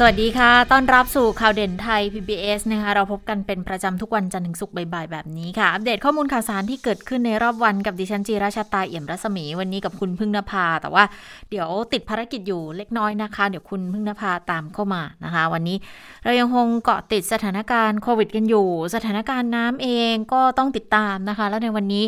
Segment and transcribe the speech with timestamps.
[0.00, 11.04] สวัสดีค่ะ ต้อนรับสู่ข่าวเด่นไทย PBS นะคะ เราพบกันเป็นประจำทุกวันจันทร์ถึงศุกร์บ่ายๆ แบบนี้ค่ะ อัปเดตข้อมูลข่าวสารที่เกิดขึ้นในรอบวันกับดิฉันจีราชาตาเอี่ยมรัศมี วันนี้กับคุณพึ่งนภา แต่ว่า
[11.50, 15.76] เดี๋ยวติดภารกิจอยู่เล็กน้อยนะคะ เดี๋ยวคุณพึ่งนภาตามเข้ามานะคะ วันนี้
[16.24, 22.04] เรายังคงเกาะติดสถานการณ์โควิดกันอยู่ สถานการณ์น้ำเองก็ต้องติดตามนะคะ แล้วในวันนี้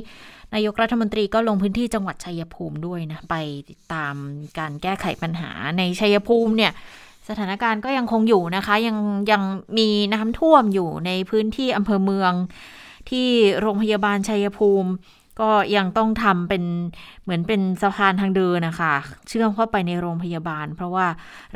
[0.55, 3.35] นายกรัฐมนตรีก็ลงพื้นที่จังหวัดชัยภูมิด้วยนะ ไป
[3.71, 4.15] ติดตาม
[4.59, 6.73] การแก้ไขปัญหาในชัยภูมิเนี่ย
[7.29, 8.97] สถานการณ์ก็ยังคงอยู่นะคะ ยัง
[9.31, 9.43] ยัง
[9.79, 12.33] มีน้ำท่วมอยู่ในพื้นที่อำเภอเมือง
[13.11, 13.29] ที่
[13.61, 14.91] โรงพยาบาลชัยภูมิ
[15.41, 16.65] ก็ยังต้องทำเป็น
[17.23, 18.95] เหมือนเป็นสะพานทางเดินนะคะ
[19.29, 21.07] เชื่อมเข้าไปในโรงพยาบาล เพราะว่า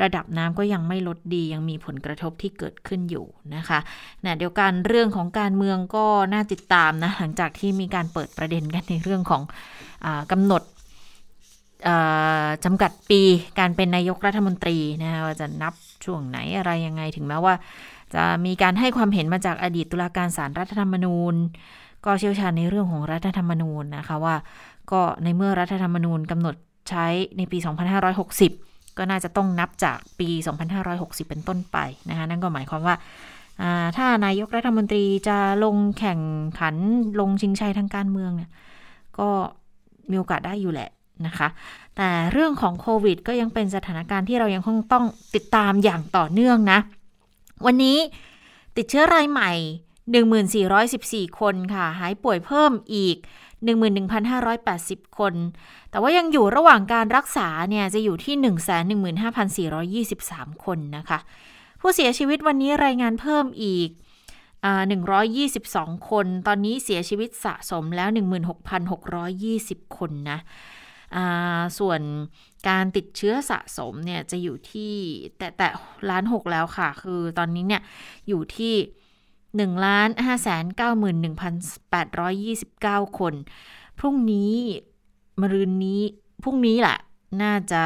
[0.01, 3.25] ระดับน้ำก็ยังไม่ลดดียังมีผลกระทบที่เกิดขึ้นอยู่
[3.55, 3.79] นะคะ
[4.25, 9.41] นะเดียวกันเรื่องของการเมืองก็น่าติดตามนะหลังจากที่มีการเปิดประเด็นกันในเรื่องของ
[10.05, 10.61] อกำหนด
[12.65, 13.21] จำกัดปี
[13.59, 15.73] การเป็นนายกรัฐมนตรีนะคะว่าจะนับ
[16.05, 17.53] ช่วงไหนอะไรยังไงถึงแม้ว่า
[18.15, 21.35] จะมีการให้ความเห็นมาจากอดีตตุลาการศาลรรัฐธรรมนูญ
[22.05, 24.35] ก็เชี่ยวชาญในเรื่องของรัฐธรรมนูญนะคะว่า
[24.91, 26.55] ก็ในเมื่อรัฐธรรมนูญกำหนด
[26.89, 27.05] ใช้
[27.37, 27.57] ในปี
[28.27, 30.29] 2560 ก็น่าจะต้องนับจากปี
[30.79, 31.77] 2560 เป็นต้นไป
[32.09, 32.95] นะคะนั่นก็หมายความว่า
[33.97, 36.19] ถ้านายกรัฐมนตรีจะลงแข่ง
[36.59, 36.75] ขัน
[37.19, 38.51] ลงชิงชัยทางการเมืองเนี่ย
[39.19, 39.29] ก็
[40.09, 40.89] มีโอกาสได้อยู่แหละ
[41.27, 41.47] นะคะ
[41.97, 46.79] แต่เรื่องของโควิด ก็ยังเป็นสถานการณ์ที่เรายังคงต้องติดตามอย่างต่อเนื่องนะ
[47.65, 47.97] วันนี้
[48.77, 49.51] ติดเชื้อรายใหม่
[51.27, 53.17] 1414 คนค่ะ หายป่วยเพิ่มอีก
[54.37, 55.33] 11,580 คน
[55.89, 58.35] แต่ว่ายังอยู่ระหว่างการรักษาเนี่ยจะอยู่ที่
[60.07, 61.19] 115,423 คนนะคะ
[61.81, 63.89] ผู้เสียชีวิตวันนี้รายงานเพิ่มอีก
[65.19, 68.09] 122 คน ตอนนี้เสียชีวิตสะสมแล้ว
[69.23, 70.39] 16,620 คนนะ
[71.79, 72.01] ส่วน
[72.69, 74.93] การติดเชื้อสะสมเนี่ยจะอยู่ที่
[75.37, 75.67] แต่แต่
[76.09, 77.81] ล้านหกแล้วค่ะ คือตอนนี้เนี่ย
[78.27, 78.73] อยู่ที่
[79.55, 81.53] หนึ่งล้านห้าแสนเก้าหมื่นหนึ่งพัน
[81.91, 83.33] แปดร้อยยี่สิบเก้าคน
[83.99, 84.53] พรุ่งนี้
[85.41, 86.01] มรืนนี้
[86.43, 86.97] พรุ่งนี้แหละ
[87.41, 87.83] น่าจะ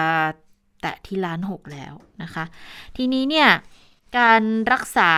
[0.82, 2.44] แตะที่ล้านหกแล้วนะคะ
[2.96, 3.50] ทีนี้เนี่ย
[4.18, 4.42] การ
[4.72, 5.14] รักษา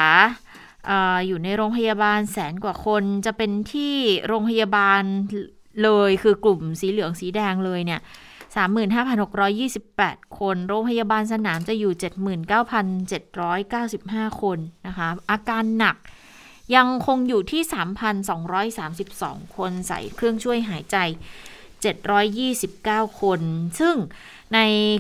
[0.90, 0.92] อ
[1.28, 3.94] อยู่ในโรงพยาบาลแสนกว่าคนจะเป็นที่
[4.28, 5.02] โรงพยาบาล
[5.84, 8.02] เลยคือกลุ่มสีเหลืองสีแดงเลยเนี่ย
[8.80, 11.94] 35,628 คน โรงพยาบาลสนามจะอยู่
[14.28, 15.96] 79,795 คนนะคะ อาการหนัก
[16.76, 17.62] ยังคงอยู่ที่
[18.80, 20.98] 3,232 คนใส่เครื่องช่วยหายใจ
[21.84, 23.42] 729 คน
[23.80, 23.96] ซึ่ง
[24.54, 24.60] ใน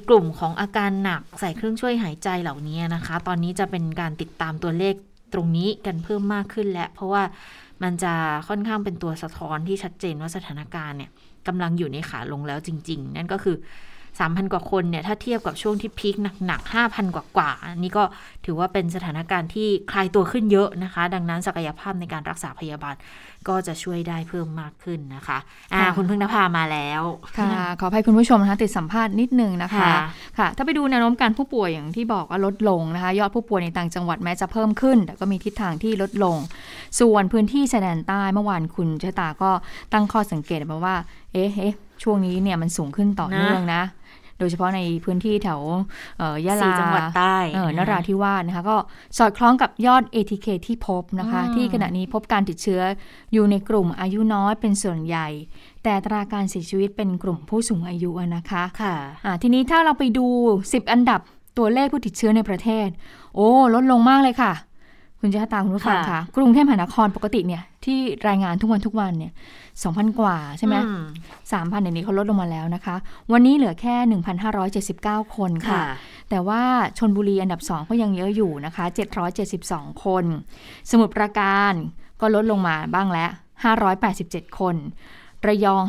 [0.10, 4.96] กลุ่มของอาการหนักใส่เครื่องช่วยหายใจเหล่านี้นะคะ ตอนนี้จะเป็นการติดตามตัวเลข
[5.34, 7.24] ตรงนี้กันเพิ่มมากขึ้นแล้วเพราะว่า
[7.84, 8.14] มันจะ
[8.48, 11.12] ค่อนข้างเป็นตัวสะท้อนที่ชัดเจนว่าสถานการณ์เนี่ย
[11.48, 13.56] กำลังอยู่ในขาลงแล้วจริง ๆ นั่นก็คือ
[14.20, 18.04] 3,000 กว่าคนเนี่ยถ้าเทียบกับช่วงที่พีคหนักๆ5,000 กว่ากว่านี่ก็
[18.46, 22.96] ถือว่าเป็นสถานการณ์ที่คลายตัวขึ้นเยอะนะคะ ดังนั้นศักยภาพในการรักษาพยาบาล
[23.48, 25.38] ก็จะช่วยได้เพิ่มมากขึ้นนะคะ
[25.74, 27.02] อ่าคุณพึ่งนภามาแล้ว
[27.38, 27.48] ค่ะ
[27.80, 29.90] ขออภัยคุณผู้ชมนะคะติดสัมภาษณ์นิดนึงนะคะ
[30.38, 36.38] ค่ะ ถ้าไปดูแนวโน้มการผู้ป่วยอย่างที่บอกว่าลดลงนะคะ ยอดผู้ป่วยในต่างจังหวัดแม้จะเพิ่มขึ้น แต่ก็มีทิศทางที่ลดลง
[37.00, 39.52] ส่วนพื้นที่ชายแดนใต้เมื่อวานคุณเชตาก็
[39.94, 40.96] ตั้งข้อสังเกตมาว่า
[41.34, 41.74] เอ๊ะ
[42.04, 43.82] ช่วงนี้เนี่ยมันสูงขึ้นต่อเนื่องนะ
[44.42, 45.62] โดยเฉพาะในพื้นที่แถว
[46.46, 47.38] ยะลาจังหวัดใต้
[47.78, 48.78] นราธิวาสนะคะก็
[49.18, 52.82] สอดคล้องกับยอด ATK ที่พบนะคะ ที่ขณะนี้พบการติดเชื้อ
[53.34, 55.28] อยู่ในกลุ่มอายุน้อยเป็นส่วนใหญ่
[55.84, 60.26] แต่ตราการเสียชีวิตเป็นกลุ่มผู้สูงอายุนะคะค่ะะทีนี้ถ้าเราไปดู
[60.62, 61.22] 10 อันดับ
[61.58, 62.88] ตัวเลขผู้ติดเชื้อในประเทศ
[63.36, 64.54] โอ้ ลดลงมากเลยค่ะ
[65.24, 69.32] คุณจะตาคุณผู้ฟังค่ะ กรุงเทพมหานครปกติเนี่ยที่รายงานทุกวันทุกวันเนี่ย
[69.84, 70.76] สองพันกว่าใช่ไหม
[71.52, 72.96] สามพันเดี๋ยวนี้เขาลดลงมาแล้วนะคะ
[73.32, 75.82] วันนี้เหลือแค่หนึ่งพันห้าร้อยเจ็ดสิบเก้าคนค่ะ
[76.30, 76.62] แต่ว่า
[76.98, 80.26] ชนบุรีอันดับสองก็ยังเยอะอยู่นะคะเจ็ดร้อยเจ็ดสิบสองคน
[80.92, 81.74] สมุทรปราการ
[82.22, 83.30] ก็ลดลงมาบ้างแล้ว
[83.64, 84.76] ห้าร้อยแปดสิบเจ็ดคน
[85.48, 85.84] ระยอง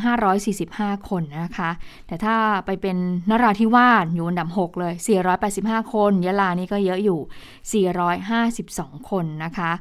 [0.50, 1.70] 545 คนนะคะ
[2.06, 2.96] แต่ถ้าไปเป็น
[3.30, 4.94] นราธิวาสอยู่อันดับ 6 เลย
[5.42, 7.86] 485 คน ยะลานี่ก็เยอะอยู่
[8.42, 9.72] 452 คนนะคะ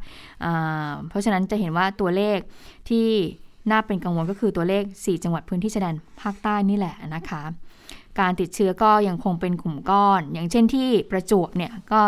[0.51, 2.37] ะเพราะฉะนั้นจะเห็นว่าตัวเลข
[2.89, 3.07] ที่
[3.71, 7.41] น่าเป็นกังวลก็คือตัวเลข 4 จังหวัดพื้นที่ชายแดนภาคใต้นี่แหละนะคะ
[8.19, 11.99] การติดเชื้อก็ยังคงเป็นกลุ่มก้อน อย่างเช่นที่ประจวบเนี่ยก็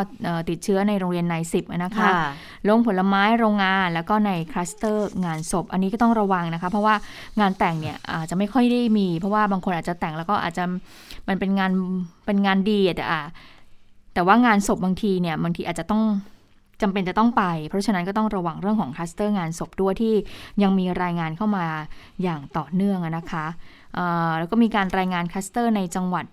[0.50, 2.08] ติดเชื้อในโรงเรียนในสิบนะคะ
[2.68, 6.96] ลงผลไม้โรงงานแล้วก็ในคลัสเตอร์งานศพ อันนี้ก็ต้องระวังนะคะ เพราะว่า
[7.40, 10.64] งานแต่งเนี่ยอาจจะไม่ค่อยได้มี เพราะว่าบางคนอาจจะแต่งแล้วก็อาจจะ
[11.28, 11.72] มันเป็นงาน
[12.26, 13.06] เป็นงานดีแต่
[14.14, 16.04] แต่ว่างานศพบางทีเนี่ยบางทีอาจจะต้อง
[16.82, 20.14] จำเป็นจะต้องไป เพราะฉะนั้นก็ต้องระวังเรื่องของคลัสเตอร์งานศพด้วยที่
[20.62, 21.66] ยังมีรายงานเข้ามา
[22.24, 23.46] อย่างต่อเนื่องนะคะ
[24.40, 26.26] แล้วก็มีการรายงานคลัสเตอร์ในจังหวัด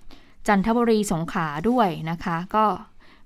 [0.48, 2.64] จันทบุรีสงขลาด้วยนะคะ ก็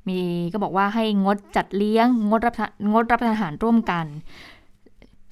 [0.09, 0.19] มี
[0.53, 2.55] ก็บอกว่าให้งดจัดเลี้ยง งดรับ
[2.93, 4.07] งดรับประทานอาหารร่วมกัน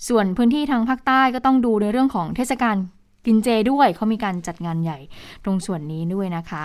[0.09, 2.77] ส่วนพื้นที่ทางภาคใต้ก็ต้องดูในเรื่องของเทศกาล
[3.27, 4.99] กินเจด้วยเขามีการจัดงานใหญ่
[5.45, 6.65] ตรงส่วนนี้ด้วยนะคะ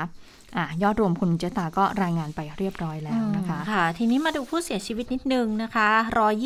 [0.58, 5.88] อะยอดรวมคุณเจตาก็รายงานไปเรียบร้อยแล้วนะคะค่ะ ทีนี้มาดูผู้เสียชีวิตนิดนึงนะคะ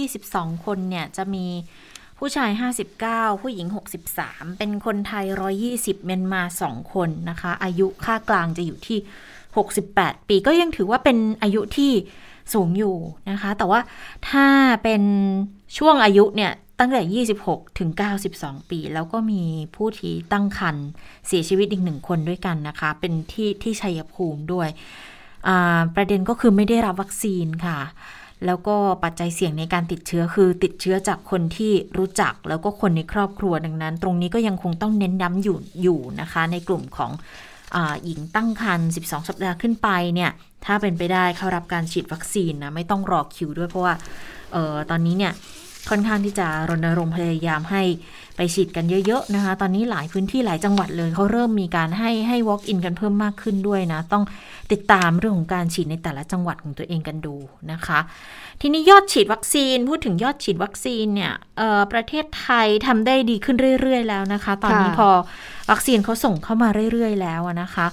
[0.04, 1.46] 122 คนเนี่ยจะมี
[2.20, 2.50] ผู้ชาย
[2.98, 3.68] 59 ผู้หญิง
[4.14, 5.26] 63 เป็นคนไทย
[5.66, 9.00] 120 เมียนมา 2 คนนะคะ อายุค่ากลางจะอยู่ที่
[9.64, 11.92] 68 ปีก็ยังถือว่าเป็นอายุที่
[12.54, 12.96] สูงอยู่
[13.30, 13.80] นะคะ แต่ว่า
[14.30, 14.48] ถ้า
[14.84, 15.04] เป็น
[15.78, 16.52] ช่วงอายุเนี่ย
[16.84, 17.90] ตั้งแต่ 26 ถึง
[18.30, 19.44] 92 ปี แล้วก็มี
[19.76, 20.86] ผู้ที่ตั้งครรภ์
[21.28, 24.68] เสียชีวิตอีกหนึ่งคนด้วยกันนะคะ เป็นที่ที่ชัยภูมิด้วย
[25.96, 27.80] ประเด็นก็คือไม่ได้รับวัคซีนค่ะ
[28.46, 37.12] แล้วก็ปัจจัยเสี่ยงในการติดเชื้อคือติดเชื้อจากคนที่รู้จักแล้วก็คนในครอบครัวดังนั้น ตรงนี้ก็ยังคงต้องเน้นย้ำอยู่อยู่นะคะ ในกลุ่มของ
[37.76, 40.32] อหญิงตั้งครรภ์ 12 สัปดาห์ขึ้นไปเนี่ย
[40.66, 43.94] ถ้าเป็นไปได้เข้ารับการฉีดวัคซีนนะ ไม่ต้องรอคิวด้วยเพราะว่า
[44.56, 45.34] ออตอนนี้เนี่ย
[45.90, 47.84] ค่อนข้างที่จะรณรงค์พยายามให้
[48.38, 54.24] ไปฉีดกันเยอะๆนะคะ ตอนนี้หลายพื้นที่หลายจังหวัดเลยเขาเริ่มมีการให้ให้ walk in กันเพิ่มมากขึ้นด้วยนะ ต้อง
[54.72, 57.36] ติดตามเรื่องของการฉีดในแต่ละจังหวัดของตัวเองกันดู
[57.72, 58.00] นะคะ
[58.62, 61.34] ทีนี้ยอดฉีดวัคซีน พูดถึงยอดฉีดวัคซีนเนี่ย
[61.94, 65.10] ประเทศไทยทำได้ดีขึ้นเรื่อย ๆ แล้วนะคะ ตอนนี้พอ
[65.72, 67.88] วัคซีนเขาส่งเข้ามาเรื่อย ๆ แล้วนะคะ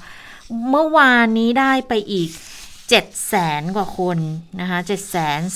[0.70, 2.31] เมื่อวานนี้ได้ไปอีก
[2.69, 4.19] 7 0 0แสนกว่าคน
[4.61, 4.99] นะคะ7 2 0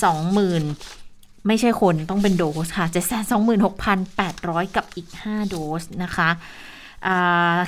[0.03, 1.02] 0 0 0
[1.47, 2.85] ไม่ใช่คนต้องเป็นโดสค่ะ
[3.61, 6.29] 726,800 กับอีก 5 โดสนะคะ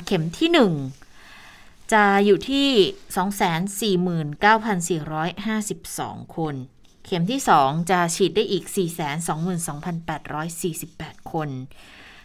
[0.06, 0.50] เข็มที่
[1.16, 2.68] 1 จะอยู่ที่
[5.00, 6.54] 249,452 คน
[7.04, 8.64] เข็มที่ 2 จะฉีดได้อีก
[9.98, 11.48] 422,848 คน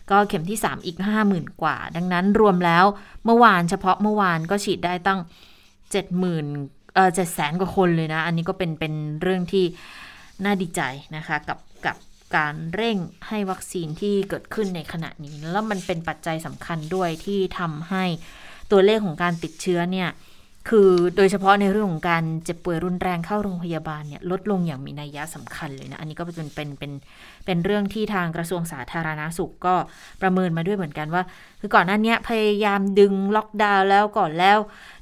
[0.10, 0.98] ก็เข็มที่ 3 อีก
[1.30, 2.86] 50,000 กว่า ดังนั้นรวมแล้ว
[3.26, 5.20] เมื่อวานเฉพาะเมื่อวานก็ฉีดได้ตั้ง
[6.08, 9.66] 70,000เอ่อ700,000กว่าคนเลยนะ อันนี้ก็เป็นเป็นเรื่องที่
[10.44, 10.82] น่าดีใจ
[11.16, 11.98] นะคะกับกับ
[12.36, 12.98] การเร่ง
[13.28, 18.04] ให้วัคซีนที่เกิดขึ้นในขณะนี้ แล้วมันเป็นปัจจัยสำคัญด้วยที่ทำให้
[18.72, 20.10] ตัวเลขของการติดเชื้อเนี่ย
[20.70, 26.92] คือโดยเฉพาะในเรื่องของการเจ็บป่วยรุนแรงเข้าโรงพยาบาลเนี่ยลดลงอย่างมีนัยยะสำคัญเลยนะ อันนี้ก็เป็นเป็นเป็น
[27.46, 29.76] เป็นเรื่องที่ทางกระทรวงสาธารณาสุขก็
[30.22, 31.24] ประเมินมาด้วยเหมือนกันว่า
[31.62, 34.58] คือก่อนหน้านี้พยายามดึงล็อกดาวน์แล้วก่อนแล้ว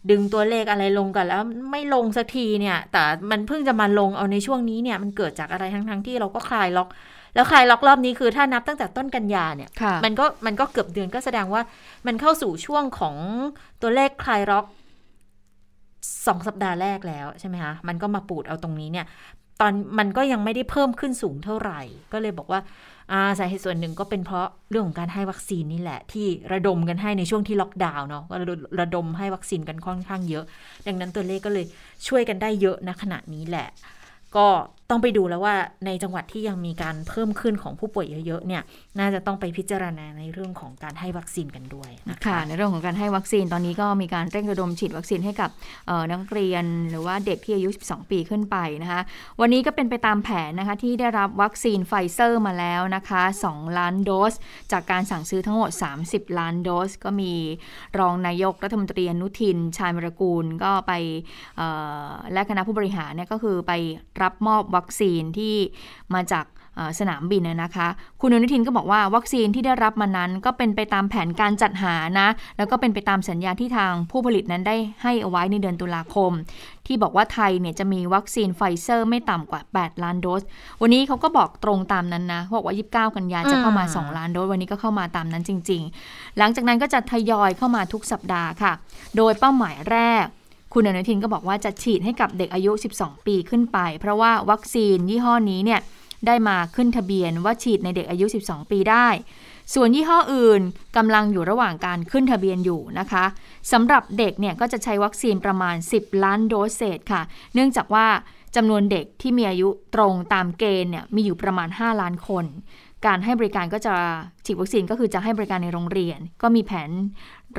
[0.09, 1.41] ดึงตัวเลขอะไรลงกันแล้ว
[1.71, 6.89] ไม่ลงสักทีเนี่ย แต่มันเพิ่งจะมาลงเอาในช่วงนี้เนี่ยมันเกิดจากอะไรทั้งๆทที่เราก็คลายล็อก
[7.35, 9.69] แล้วคลายล็อกรอบนี้คือถ้านับตั้งแต่ต้นกันยาเนี่ย
[10.03, 11.61] มันก็มันก็เกือบเดือนก็แสดงว่า
[12.07, 13.15] มันเข้าสู่ช่วงของ
[13.81, 14.65] ตัวเลขคลายล็อก
[16.27, 19.05] สองสัปดาห์แรกแล้วใช่ไหมคะ มันก็มาปูดเอาตรงนี้เนี่ย
[19.61, 21.81] ตอนมันก็ยังไม่ได้เพิ่มขึ้นสูงเท่าไหร่
[22.13, 22.59] ก็เลยบอกว่า
[23.39, 28.35] สาเหตุส่วนหนึ่งก็เป็นเพราะเรื่องของการให้วัคซีนนี่แหละ ที่ระดมกันให้ในช่วงที่ล็อกดาวน์เนาะก็
[28.79, 30.45] ระดมให้วัคซีนกันค่อนข้างเยอะ
[30.87, 31.65] ดังนั้นตัวเลขก็เลย
[32.07, 33.67] ช่วยกันได้เยอะนะขณะนี้แหละ
[34.35, 34.47] ก็
[34.91, 35.55] ต้องไปดูแล้วว่า
[35.85, 38.61] ในจังหวัดที่ยังมีการเพิ่มขึ้นของผู้ป่วยเยอะๆเนี่ย
[38.99, 45.49] น่าจะต้องไปพิจารณาในเรื่องของการให้วัคซีนกันด้วยนะคะในเรื่องของการให้วัคซีนตอนนี้ก็มีการเร่งระดมฉีดวัคซีนให้กับ
[46.11, 49.01] นักเรียนหรือว่าเด็กที่อายุ 12 ปีขึ้นไปนะคะ
[49.41, 54.33] วันนี้ก็เป็นไปตามแผนนะคะที่ได้รับวัคซีนไฟเซอร์มาแล้วนะคะ 2 ล้านโดส
[54.71, 55.71] จากการสั่งซื้อทั้งหมด
[56.05, 57.33] 30 ล้านโดส ก็มี
[57.99, 60.91] รองนายกรัฐมนตรีอนุทิน ชาญวีรกูลก็ไป
[62.33, 63.71] และคณะผู้บริหารเนี่ยก็คือไป
[64.23, 65.55] รับมอบวัคซีนที่
[66.15, 66.45] มาจาก
[66.99, 67.87] สนามบินนะคะ
[68.21, 76.31] คุณอนุทินก็บอกว่าวัคซีนที่ได้รับมานั้น ก็เป็นไปตามแผนการจัดหานะ แล้วก็เป็นไปตามสัญญาที่ทางผู้ผลิตนั้นได้ให้เอาไว้ในเดือนตุลาคม
[76.87, 80.41] ที่บอกว่าไทยเนี่ยจะมีวัคซีนไฟเซอร์ไม่ต่ำกว่า 8 ล้านโดส
[80.81, 88.73] วันนี้เขาก็บอกตรงตามนั้นนะบอกว่า 29 กันยาจะเข้ามา 2 ล้านโดส วันนี้ก็เข้ามาตามนั้นจริง ๆ หลังจากนั้นก็จะทยอยเข้ามาทุกสัปดาห์ค่ะ
[89.15, 90.25] โดยเป้าหมายแรก
[90.73, 95.81] คุณอนุทินก็บอกว่าจะฉีดให้กับเด็กอายุ 12 ปีขึ้นไป เพราะว่าวัคซีนยี่ห้อนี้เนี่ย
[96.27, 99.07] ได้มาขึ้นทะเบียนว่าฉีดในเด็กอายุ 12 ปีได้
[99.73, 100.61] ส่วนยี่ห้ออื่น
[100.97, 103.25] กำลังอยู่ระหว่างการขึ้นทะเบียนอยู่นะคะ
[103.71, 107.21] สำหรับเด็กเนี่ยก็จะใช้วัคซีนประมาณ 10 ล้านโดสเศษค่ะ
[107.53, 108.07] เนื่องจากว่า
[108.55, 112.45] จำนวนเด็กที่มีอายุตรงตามเกณฑ์เนี่ยมีอยู่ประมาณ 5 ล้านคน
[113.05, 113.93] การให้บริการก็จะ
[114.45, 116.89] ฉีดวัคซีนก็คือจะให้บริการในโรงเรียน ก็มีแผน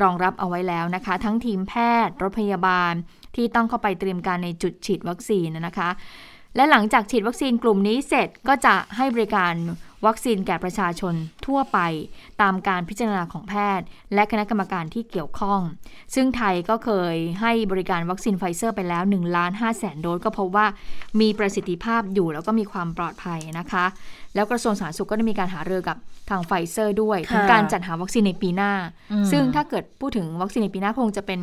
[0.00, 1.74] รองรับเอาไว้แล้วนะคะ ทั้งทีมแพ
[2.06, 2.92] ทย์ รถพยาบาล
[3.36, 5.90] ที่ต้องเข้าไปเตรียมการในจุดฉีดวัคซีนนะคะ
[6.56, 9.54] และหลังจากฉีดวัคซีนกลุ่มนี้เสร็จก็จะให้บริการ
[10.06, 11.14] วัคซีนแก่ประชาชน
[11.46, 11.78] ทั่วไป
[12.42, 15.60] ตามการพิจารณาของแพทย์ และคณะกรรมการที่เกี่ยวข้อง
[16.14, 20.66] ซึ่งไทยก็เคยให้บริการวัคซีนไฟเซอร์ไปแล้ว1ล้าน5แสนโดสก็พบว่า
[21.20, 23.84] มีประสิทธิภาพอยู่แล้วก็มีความปลอดภัยนะคะ
[24.34, 25.96] แล้วกระทรวงสาธารณสุขก็ได้มีการหารือกับ
[26.30, 28.72] ทางไฟเซอร์ด้วยถึงการจัดหาวัคซีนในปีหน้า
[29.30, 31.40] ซึ่งถ้าเกิดพูดถึงวัคซีนในปีหน้าคงจะเป็น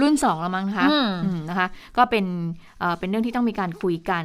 [0.00, 0.88] รุ่น2แล้วมั้งนะคะ
[1.48, 2.24] นะคะ ก็เป็น
[2.98, 4.24] เป็นเรื่องที่ต้องมีการคุยกัน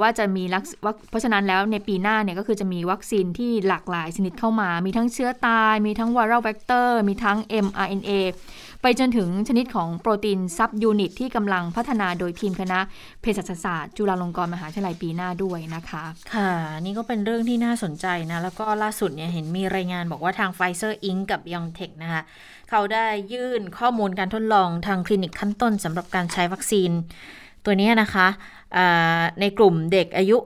[0.00, 0.64] ว่าจะมีลัก
[1.10, 8.10] เพราะฉะนั้นแล้วในปีหน้าเนี่ยก็คือจะมีวัคซีนที่หลากหลายชนิดเข้ามา มีทั้งเชื้อตาย มีทั้ง viral vector มีทั้ง mRNA
[8.82, 12.80] ไปจนถึงชนิดของโปรตีน subunit ที่กำลังพัฒนาโดยทีมคณะ
[13.20, 16.04] เภสัชศาสตร์จุฬาลงกรณ์มหาวิทยาลัยปีหน้าด้วยนะคะ
[16.34, 16.50] ค่ะ
[16.80, 22.22] นี่ก็เป็นเรื่องที่น่าสนใจนะ แล้วก็ล่าสุดเนี่ยเห็นมีรายงานบอกว่าทางไฟเซอร์ Inc กับ BioNTech นะคะ
[22.70, 26.90] เขาได้ยื่นข้อมูลการทดลองทางคลินิกขั้นต้นสำหรับการใช้วัคซีน
[27.64, 28.26] ตัวนี้นะคะ
[29.40, 30.36] ในกลุ่มเด็กอายุ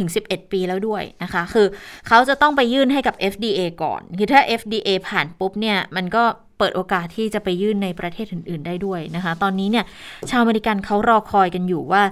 [0.00, 1.66] 5-11 ปีแล้วด้วยนะคะ คือ
[2.08, 6.24] เขาจะต้องไปยื่นให้กับ FDA ก่อน คือถ้า FDA ผ่านปุ๊บเนี่ย มันก็
[6.58, 9.84] เปิดโอกาสที่จะไปยื่นในประเทศอื่น ๆ ได้ด้วยนะคะ ตอนนี้เนี่ย
[10.30, 12.02] ชาวอเมริกันเขารอคอยกันอยู่ว่า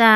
[0.00, 0.10] จะ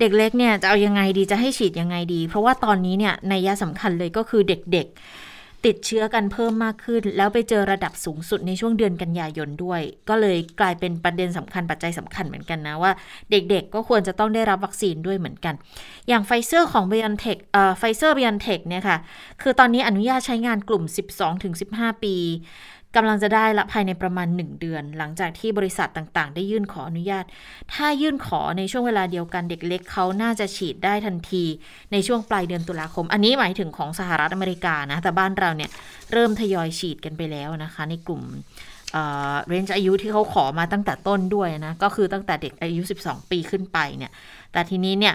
[0.00, 5.27] เด็กเล็กเนี่ยจะเอายังไงดีจะให้ฉีดยังไงดี เพราะว่าตอนนี้เนี่ยในยะสำคัญเลยก็คือเด็กๆ
[5.66, 12.92] ติดเชื้อกันเพิ่มมากขึ้น แล้วไปเจอระดับสูงสุดในช่วงเดือนกันยายนด้วย ก็เลยกลายเป็นประเด็นสำคัญปัจจัยสำคัญเหมือนกันนะว่า
[13.30, 15.54] เด็กๆ ก็ควรจะต้องได้รับวัคซีนด้วยเหมือนกัน
[16.08, 18.98] อย่างไฟเซอร์ของ b i o n t e c h เอ่อไฟเซอร์ BioNTech เนี่ยค่ะ
[19.42, 20.84] คือตอนนี้อนุญาตใช้งานกลุ่ม
[21.44, 22.14] 12-15 ปี
[22.96, 27.24] กำลังจะได้ละภายในประมาณ 1 เดือน หลังจากที่บริษัทต่างๆ ได้ยื่นขออนุญาต
[27.74, 31.44] ถ้ายื่นขอในช่วงเวลาเดียวกันเด็กเล็กเขาน่าจะฉีดได้ทันที
[31.92, 35.70] ในช่วงปลายเดือนตุลาคม อันนี้หมายถึงของสหรัฐอเมริกานะแต่บ้านเราเนี่ย
[36.12, 38.22] เริ่มทยอยฉีดกันไปแล้วนะคะ ในกลุ่ม
[39.46, 44.12] range อายุที่เขาขอมาตั้งแต่ต้นด้วยนะ ก็คือตั้งแต่เด็กอายุ 12 ปีขึ้นไปเนี่ย
[44.52, 45.14] แต่ทีนี้เนี่ย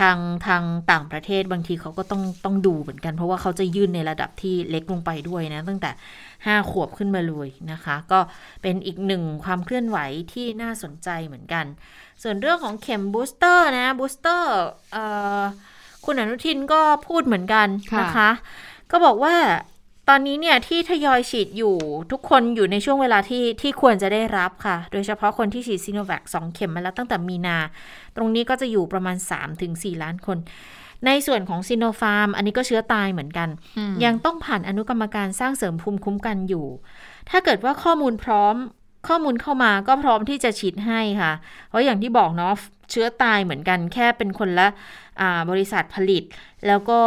[0.00, 5.90] ทางทางต่างประเทศบางทีเขาก็ต้องต้องดูเหมือนกัน เพราะว่าเขาจะยื่นในระดับที่เล็กลงไปด้วยนะ ตั้งแต่
[6.30, 8.20] 5 ขวบขึ้นมาเลยนะคะ ก็
[8.62, 9.98] เป็นอีกหนึ่งความเคลื่อนไหว
[10.32, 11.64] ที่น่าสนใจเหมือนกัน
[12.22, 14.52] ส่วนเรื่องของเข็ม booster นะ booster
[16.04, 17.68] คุณอนุทินก็พูดเหมือนกัน
[18.00, 18.30] นะคะ
[18.90, 19.34] ก็บอกว่า
[20.10, 21.76] ตอนนี้เนี่ยที่ทยอยฉีดอยู่
[22.12, 27.58] ทุกคนอยู่ในช่วงเวลาที่ที่ควรจะได้รับค่ะ โดยเฉพาะคนที่ฉีดซีโนแวค2เข็มมาแล้วตั้งแต่มีนา
[28.16, 29.16] ตรงนี้ก็จะอยู่ประมาณ
[29.60, 30.38] 3-4 ล้านคน
[31.06, 33.48] ในส่วนของซีโนฟาร์ม อันนี้ก็เชื้อตายเหมือนกัน
[34.04, 36.66] ยังต้องผ่านอนุกรรมการสร้างเสริมภูมิคุ้มกันอยู่
[37.30, 38.54] ถ้าเกิดว่าข้อมูลพร้อม
[39.08, 41.32] ข้อมูลเข้ามาก็พร้อมที่จะฉีดให้ค่ะ
[41.68, 42.54] เพราะอย่างที่บอกเนาะ
[42.90, 44.68] เชื้อตายเหมือนกันแค่เป็นคนละ
[45.50, 46.22] บริษัทผลิต
[46.66, 47.00] แล้วก็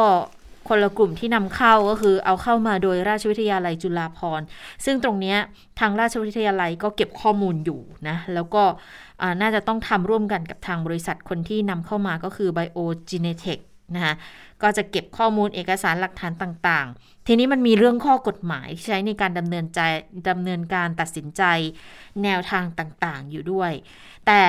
[0.69, 4.45] คนละกลุ่มที่นำเข้าก็คือเอาเข้ามาโดยราชวิทยาลัยจุฬาภรณ์
[4.85, 5.35] ซึ่งตรงนี้
[5.79, 8.63] ทางราชวิทยาลัยก็เก็บข้อมูลอยู่นะ แล้วก็
[9.41, 13.61] น่าจะต้องทำร่วมกันกับทางบริษัทคนที่นำเข้ามาก็คือ BioGenetech
[13.95, 14.13] นะคะ
[14.61, 19.79] ก็จะเก็บข้อมูลเอกสารหลักฐานต่างๆ ทีนี้มันมีเรื่องข้อกฎหมายที่ใช้ในการดำเนินใจ
[20.29, 21.43] ดำเนินการตัดสินใจ
[22.23, 23.71] แนวทางต่างๆ อยู่ด้วย
[24.27, 24.41] แต่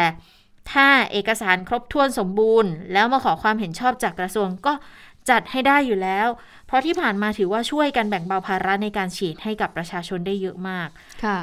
[0.73, 4.73] ถ้าเอกสารครบถ้วนสมบูรณ์ แล้วมาขอความเห็นชอบจากกระทรวงก็
[5.31, 6.29] จัดให้ได้อยู่แล้ว
[6.67, 10.89] เพราะที่ผ่านมาถือว่าช่วยกันแบ่งเบาภาระในการฉีดให้กับประชาชนได้เยอะมาก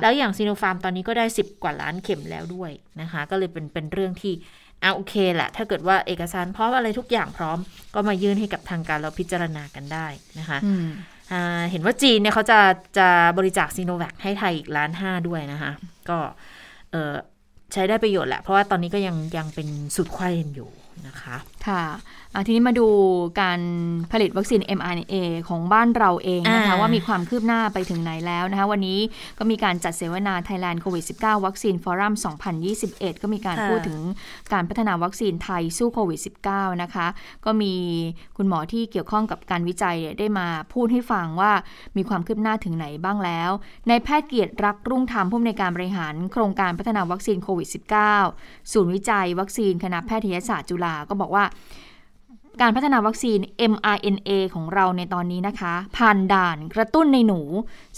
[0.02, 4.34] แล้วอย่างซีโนฟาร์มตอนนี้ก็ได้ 10 กว่าล้านเข็มแล้วด้วยนะคะ ก็เลยเป็นเป็นเรื่องที่
[4.82, 7.58] เอาโอเคแหละ ถ้าเกิดว่าเอกสารพร้อมอะไรทุกอย่างพร้อม
[7.96, 10.08] ก็มายื่นให้กับทางการเราพิจารณากันได้
[10.40, 10.58] นะคะ
[11.72, 12.60] เห็นว่าจีนเนี่ยเขาจะ
[12.98, 13.08] จะ
[13.38, 15.72] บริจาคซีโนแวคให้ไทยอีกล้านห้าด้วยนะคะ
[16.10, 16.18] ก็
[17.74, 20.70] ใช้ได้ประโยชน์แหละ เพราะว่าตอนนี้ก็ยังยังเป็นสุดไข่อยู่
[21.08, 21.84] นะคะ ค่ะ
[22.46, 22.88] ทีนี้มาดู
[23.42, 23.60] การ
[24.12, 25.16] ผลิตวัคซีน mRNA
[25.50, 29.00] ของบ้านเราเองนะคะว่ามีความคืบหน้าไปถึงไหนแล้วนะคะวันนี้
[29.40, 32.14] ก็มีการจัดเสวนา Thailand COVID 19 วัคซีนฟอรัม
[32.68, 34.00] 2021 ก็มีการพูดถึง
[34.54, 36.20] การพัฒนาวัคซีนไทยสู้โควิด
[36.52, 37.08] -19 นะคะ
[37.46, 37.74] ก็มี
[38.38, 41.52] คุณหมอที่เกี่ยวข้องกับการวิจัยได้มาพูดให้ฟังว่า
[41.98, 43.52] มีความคืบหน้าถึงไหนบ้างแล้ว
[43.88, 47.70] นายแพทย์เกียรติรักษ์รุ่งธรรมผู้อำนวยการบริหาร โครงการพัฒนาวัคซีนโควิด
[48.20, 51.46] -19 ศูนย์วิจัย วัคซีนคณะแพทยศาสตร์จุฬาก็บอกว่า
[52.62, 53.40] การพัฒนาวัคซีน
[53.72, 57.42] mRNA ของเราในตอนนี้นะคะ ผ่านด่านกระตุ้นในหนู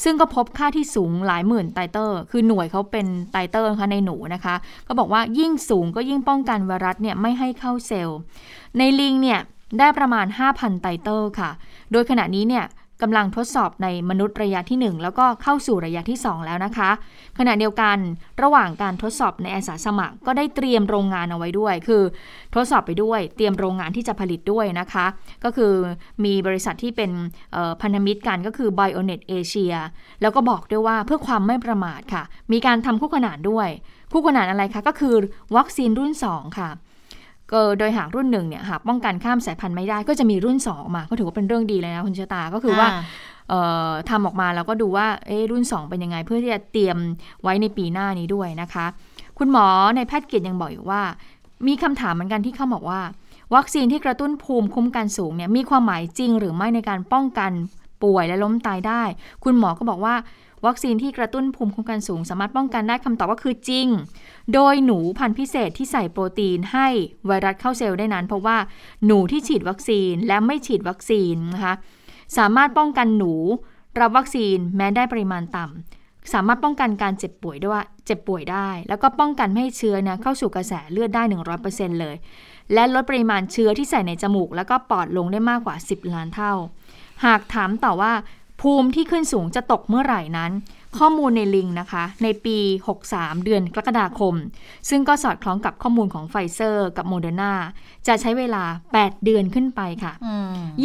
[0.04, 4.56] ซึ่งก็พบค่าที่สูงหลายหมื่น titer คือหน่วยเขาเป็น titer ค่ะในหนูนะคะ
[4.88, 8.20] ก็บอกว่ายิ่งสูงก็ยิ่งป้องกันไวรัสเนี่ยไม่ให้เข้าเซลล์
[8.78, 9.40] ในลิงเนี่ย
[9.80, 11.50] ได้ประมาณ 5,000 ไตเตอร์ค่ะ
[11.92, 12.66] โดยขณะนี้เนี่ย
[13.02, 16.90] กำลังทดสอบในมนุษย์ระยะที่ 1 แล้วก็เข้าสู่ระยะที่ 2 แล้วนะคะ
[17.38, 17.98] ขณะเดียวกัน
[18.42, 22.04] ระหว่างการทดสอบในอาสาสมัคร ก็ได้เตรียมโรงงานเอาไว้ด้วย คือ
[22.56, 25.06] ทดสอบไปด้วยเตรียมโรงงานที่จะผลิตด้วยนะคะ
[25.44, 25.74] ก็คือ
[26.26, 27.12] มีบริษัทที่เป็น
[27.82, 29.74] พันธมิตรกันก็คือ Bionet Asia
[30.22, 33.70] แล้วก็บอกด้วยว่าเพื่อความไม่ประมาทค่ะ มีการทำคู่ขนานด้วย
[34.12, 35.16] คู่ขนานอะไรคะก็คือ
[35.56, 36.70] วัคซีนรุ่น 2 ค่ะ
[37.52, 42.88] ก็โดยหากรุ่นหนึ่งเนี่ยหากป้องกันข้ามสายพันธุ์ไม่ได้ ก็จะมีรุ่น2ออกมา ก็ถือว่าเป็นเรื่องดีเลยนะคุณชะตา ก็คือว่า
[44.10, 46.98] ทำออกมาแล้วก็ดูว่าเอรุ่น 2 เป็นยังไง เพื่อที่จะเตรียม
[47.44, 48.86] ไว้ในปีหน้านี้ด้วยนะคะ
[49.38, 51.02] คุณหมอในแพทย์เกียรติยังบอกอยู่ว่า
[51.68, 53.02] มีคำถามเหมือนกันที่เขาบอกว่า
[53.56, 57.52] วัคซีนที่กระตุ้นภูมิคุ้มกันสูงเนี่ยมีความหมายจริงหรือไม่ในการป้องกัน
[58.04, 59.04] ป่วยและล้มตายได้
[59.44, 60.16] คุณหมอก็บอกว่า
[60.66, 63.88] วัคซีนที่กระตุ้นภูมิคุ้มกันสูง สามารถป้องกันได้คำตอบว่าคือจริง
[64.54, 66.88] โดยหนูพันธุ์พิเศษที่ใส่โปรตีนให้
[67.28, 68.58] ไวรัสเข้าเซลล์ได้นั้น เพราะว่า
[69.06, 71.74] หนูที่ฉีดวัคซีนและไม่ฉีดวัคซีนนะคะ
[72.38, 73.34] สามารถป้องกันหนู
[74.00, 81.24] รับวัคซีนแม้ได้ปริมาณต่ำสามารถป้องกันการเจ็บป่วยด้วยเจ็บป่วยได้ แล้วก็ป้องกันไม่ให้เชื้อนะเข้าสู่กระแสเลือดได้
[81.62, 82.16] 100%เลย
[82.74, 86.54] และลดปริมาณเชื้อที่ใส่ในจมูก แล้วก็ปอดลงได้มากกว่า 10 ล้านเท่า
[87.26, 88.14] หากถามต่อว่า
[88.62, 90.52] ภูมิที่ขึ้นสูงจะตกเมื่อไหร่นั้น
[90.98, 92.58] ข้อมูลในลิงนะคะ ในปี
[93.00, 94.36] 63 เดือนกรกฎาคม
[94.90, 97.54] ซึ่งก็สอดคล้องกับข้อมูลของไฟเซอร์กับโมเดอร์นา
[98.08, 98.64] จะใช้เวลา
[98.94, 100.14] 8 เดือนขึ้นไปค่ะ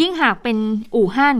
[0.00, 0.56] ยิ่งหากเป็น
[0.94, 1.36] อู่ฮั่น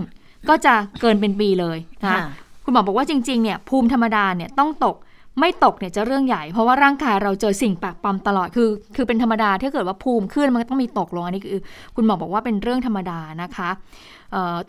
[0.49, 2.21] ก็จะเกินเป็นปีเลยนะ
[2.64, 4.97] คุณหมอบอกว่าจริงๆเนี่ยภูมิธรรมดาเนี่ยต้องตก
[5.41, 11.62] ไม่ตกเนี่ยจะเรื่องใหญ่ เพราะว่าร่างกายเราเจอสิ่งแปลกปลอมตลอดคือ คือเป็นธรรมดาถ้าเกิดว่าภูมิขึ้นมันก็ต้องมีตกลงอันนี้คือ
[11.97, 13.71] คุณหมอบอกว่าเป็นเรื่องธรรมดานะคะ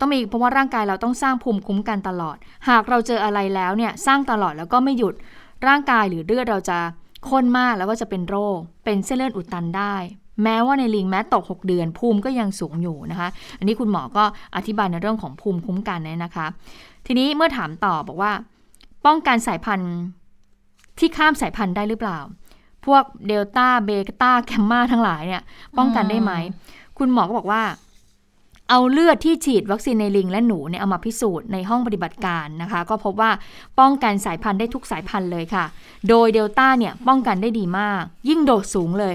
[0.00, 2.36] ต้องมีเพราะว่าร่างกายเราต้องสร้างภูมิคุ้มกันตลอด
[2.68, 5.14] หากเราเจออะไรแล้วเนี่ยสร้างตลอดแล้วก็ไม่หยุด
[5.66, 6.78] ร่างกายหรือเลือดเราจะ
[7.28, 9.94] ข้นมากแล้วก็จะเป็นโรค เป็นเส้นเลือดอุดตันได้
[10.42, 14.24] แม้ว่าในลิงแม้ตก 6 เดือน ภูมิก็ยังสูงอยู่นะคะ อันนี้คุณหมอก็
[14.56, 16.46] อธิบายในเรื่องของภูมิคุ้มกันเนี่ยนะคะ
[17.06, 18.32] ทีนี้เมื่อถามต่อบอกว่า
[19.06, 19.92] ป้องกันสายพันธุ์
[20.98, 22.18] ที่ข้ามสายพันธุ์ได้หรือเปล่า
[22.86, 23.90] พวกเดลต้าเบ
[24.22, 25.42] ต้าแกมมาทั้งหลายเนี่ย
[25.78, 26.32] ป้องกันได้ไหม
[26.98, 27.62] คุณหมอก็บอกว่า
[28.70, 33.30] เอาเลือดที่ฉีดวัคซีนในลิงและหนูเนี่ยเอามาพิสูจน์ในห้องปฏิบัติการนะคะ ก็พบว่า
[33.80, 35.64] ป้องกันสายพันธุ์ได้ทุกสายพันธุ์เลยค่ะ
[36.08, 39.14] โดยเดลต้าเนี่ยป้องกันได้ดีมาก ยิ่งโดดสูงเลย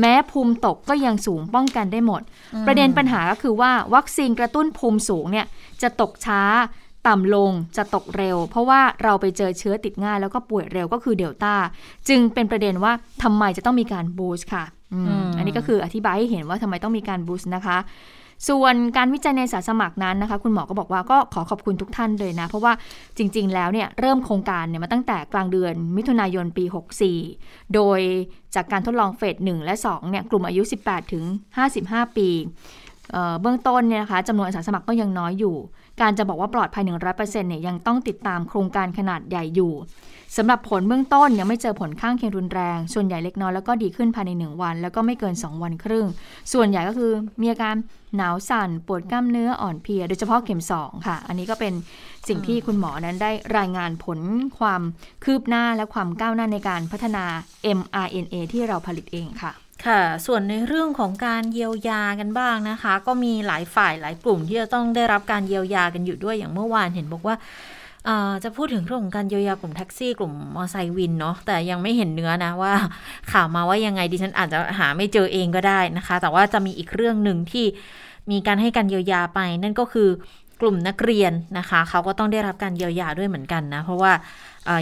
[0.00, 2.22] แม้ภูมิตกก็ยังสูงป้องกันได้หมด
[2.66, 5.46] ประเด็นปัญหาก็คือว่าวัคซีนกระตุ้นภูมิสูงเนี่ย
[5.82, 6.42] จะตกช้า
[7.06, 11.54] ต่ำลงจะตกเร็ว เพราะว่าเราไปเจอเชื้อติดง่าย แล้วก็ป่วยเร็วก็คือเดลต้า
[12.08, 12.92] จึงเป็นประเด็นว่า
[13.22, 14.64] ทำไมจะต้องมีการบูสต์ค่ะ
[15.36, 17.78] อันนี้ก็คืออธิบายให้เห็นว่าทำไมต้องมีการบูสต์นะคะ
[18.48, 22.72] ส่วนการวิจัยในสาสมัครนั้นนะคะ คุณหมอก็บอกว่าก็ขอขอบคุณทุกท่านเลยนะ เพราะว่า
[23.18, 26.64] จริง ๆ แล้วเนี่ยเริ่มโครงการเนี่ยมาตั้งแต่กลางเดือนมิถุนายนปี
[27.18, 28.00] 64 โดย
[28.54, 31.24] จากการทดลองเฟส 1 และ 2 เนี่ยกลุ่มอายุ 18 ถึง
[31.70, 32.28] 55 ปี
[33.40, 35.56] เบื้องต้นเนี่ยนะคะจำนวนอาสาสมัครก็ยังน้อยอยู่
[36.00, 39.72] การจะบอกว่าปลอดภัย 100%เนี่ยยังต้องติดตามโครงการขนาดใหญ่อยู่
[40.36, 46.06] สำหรับผลเบื้องต้นยังไม่เจอผลข้างเคียงรุนแรง ส่วนใหญ่เล็กน้อยแล้วก็ดีขึ้นภายใน 1 วัน แล้วก็ไม่เกิน 2 วันครึ่ง
[46.52, 47.74] ส่วนใหญ่ก็คือมีอาการ
[48.16, 51.72] หนาวสั่น ปวดกล้ามเนื้ออ่อนเพลีย โดยเฉพาะเข็ม 2 ค่ะ อันนี้ก็เป็น
[52.28, 54.18] สิ่งที่คุณหมอนั้นได้รายงานผล
[54.58, 54.82] ความ
[55.24, 57.24] คืบหน้าและความก้าวหน้าในการพัฒนา
[57.78, 59.52] mRNA ที่เราผลิตเองค่ะ
[59.86, 67.34] ค่ะ ส่วนในเรื่องของการเยียวยากันบ้างนะคะ ก็มีหลายฝ่ายหลายกลุ่มที่จะต้องได้รับการเยียวยากันอยู่ด้วยอย่างเมื่อวานเห็นบอกว่า
[68.44, 72.72] จะพูดถึงเรื่องของการเยียวยากลุ่มแท็กซี่กลุ่มมอไซค์วินเนาะแต่ยังไม่เห็นเนื้อนะว่า
[73.32, 77.64] ข่าวมาว่ายังไงดิฉันอาจจะหาไม่เจอเองก็ได้นะคะ แต่ว่าจะมีอีกเรื่องหนึ่งที่
[78.30, 80.08] มีการให้การเยียวยาไป นั่นก็คือ
[80.60, 84.12] กลุ่มนักเรียนนะคะ เขาก็ต้องได้รับการเยียวยาด้วยเหมือนกันนะ เพราะว่า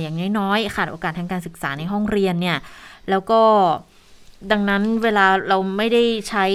[0.02, 2.58] อย่างน้อยๆขาดโอกาสทางการศึกษาในห้องเรียนเนี่ย
[3.10, 3.40] แล้วก็
[4.52, 6.46] ดังนั้นเวลาเราไม่ได้ใช้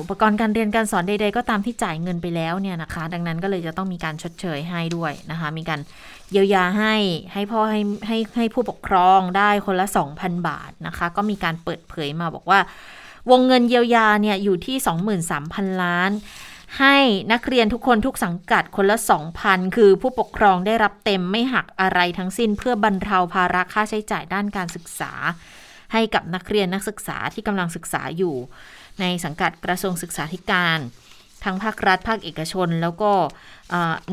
[0.00, 5.80] อุปกรณ์การเรียนการสอนใดๆก็ตามที่จ่ายเงินไปแล้วเนี่ยนะคะ ดังนั้นก็เลยจะต้องมีการชดเชยให้ด้วยนะคะ มีการ
[6.32, 6.94] เยียวยาให้
[7.32, 12.60] ให้พ่อให้ให้ให้ผู้ปกครองได้คนละ 2,000 บาทนะคะ ก็มีการเปิดเผยมาบอกว่า
[13.30, 14.76] วงเงินเยียวยาเนี่ยอยู่ที่
[15.28, 16.10] 23,000 ล้าน
[16.78, 16.96] ให้
[17.32, 18.98] นักเรียนทุกคนทุกสังกัดคนละ
[19.36, 25.12] 2,000 คือผู้ปกครองได้รับเต็มไม่หักอะไรทั้งสิ้นเพื่อบรรเทาภาระค่าใช้จ่ายด้านการศึกษา
[25.92, 28.34] ให้กับนักเรียนนักศึกษาที่กำลังศึกษาอยู่
[29.00, 30.78] ในสังกัดกระทรวงศึกษาธิการ
[31.44, 33.12] ทั้งภาครัฐภาคเอกชน แล้วก็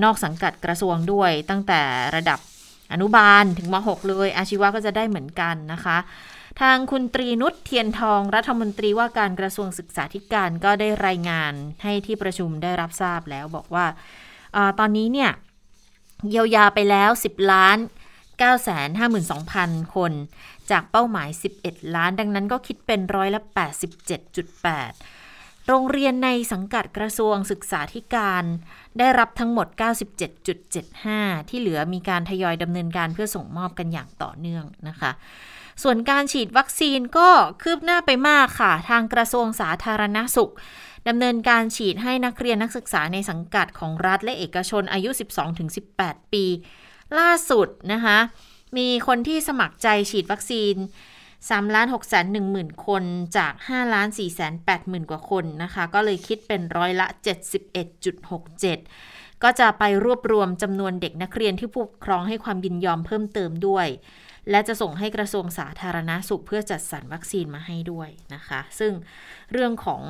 [0.03, 1.81] นอกสังกัดกระทรวงด้วย ตั้งแต่
[2.15, 2.39] ระดับ
[2.93, 5.97] อนุบาลถึงม .6 เลย อาชีวะก็จะได้เหมือนกันนะคะ
[6.61, 13.85] ทางคุณตรีนุชเทียนทองรัฐมนตรีว่าการกระทรวงศึกษาธิการก็ได้รายงานให้ที่ประชุมได้รับทราบแล้วบอกว่า
[14.55, 15.31] อตอนนี้เนี่ย
[16.29, 17.77] เยียวยาไปแล้ว 10 ล้าน
[19.05, 20.11] 952,000 คน
[20.71, 21.29] จากเป้าหมาย
[21.61, 23.41] 11 ล้าน ดังนั้นก็คิดเป็นร้อยละ
[24.35, 28.43] 87.8 โรงเรียนในสังกัดกระทรวงศึกษาธิการ
[28.99, 29.67] ได้รับทั้งหมด
[30.59, 35.11] 97.75 ที่เหลือมีการทยอยดำเนินการเพื่อส่งมอบกันอย่างต่อเนื่องนะคะ
[35.83, 37.29] ส่วนการฉีดวัคซีนก็
[37.61, 40.53] คืบหน้าไปมากค่ะ ทางกระทรวงสาธารณสุข
[41.07, 45.09] ดำเนินการฉีดให้นักเรียนนักศึกษาในสังกัดของรัฐและเอกชนอายุ
[45.71, 46.45] 12-18 ปี
[47.19, 48.17] ล่าสุดนะคะ
[48.77, 50.75] มีคนที่สมัครใจฉีดวัคซีน
[51.25, 53.03] 3ล้าน6แสน1หมื่นคน
[53.37, 57.07] จาก5ล้าน4แสน8หมื่นกว่าคนนะคะ ก็เลยคิดเป็นร้อยละ
[58.65, 63.87] 71.67 ก็จะไปรวบรวมจำนวนเด็กนักเรียนที่ผู้ปกครองให้ความยินยอมเพิ่มเติมด้วย
[64.49, 68.93] และจะส่งให้กระทรวงสาธารณาสุขเพื่อจัดสรรวัคซีนมาให้ด้วยนะคะ ซึ่ง
[69.51, 70.03] เรื่องของ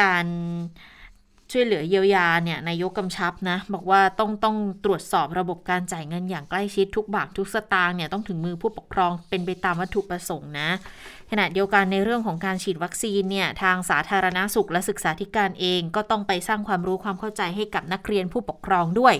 [0.00, 0.26] การ
[1.56, 10.68] ช่วยเหลือเยียวยาเนี่ยนายกกำชับนะ บอกว่าต้องต้องตรวจสอบระบบการจ่ายเงินอย่างใกล้ชิดทุกบาททุกสตางค์เนี่ยต้องถึงมือผู้ปกครองเป็นไปตามวัตถุประสงค์นะ
[11.30, 19.14] ขณะเดียวกันในเรื่องของการฉีดวัคซีนเนี่ยทางสาธารณาสุขและศึกษาธิการเองก็ต้องไปสร้างความรู้ความเข้าใจให้กับนักเรียนผู้ปกครองด้วย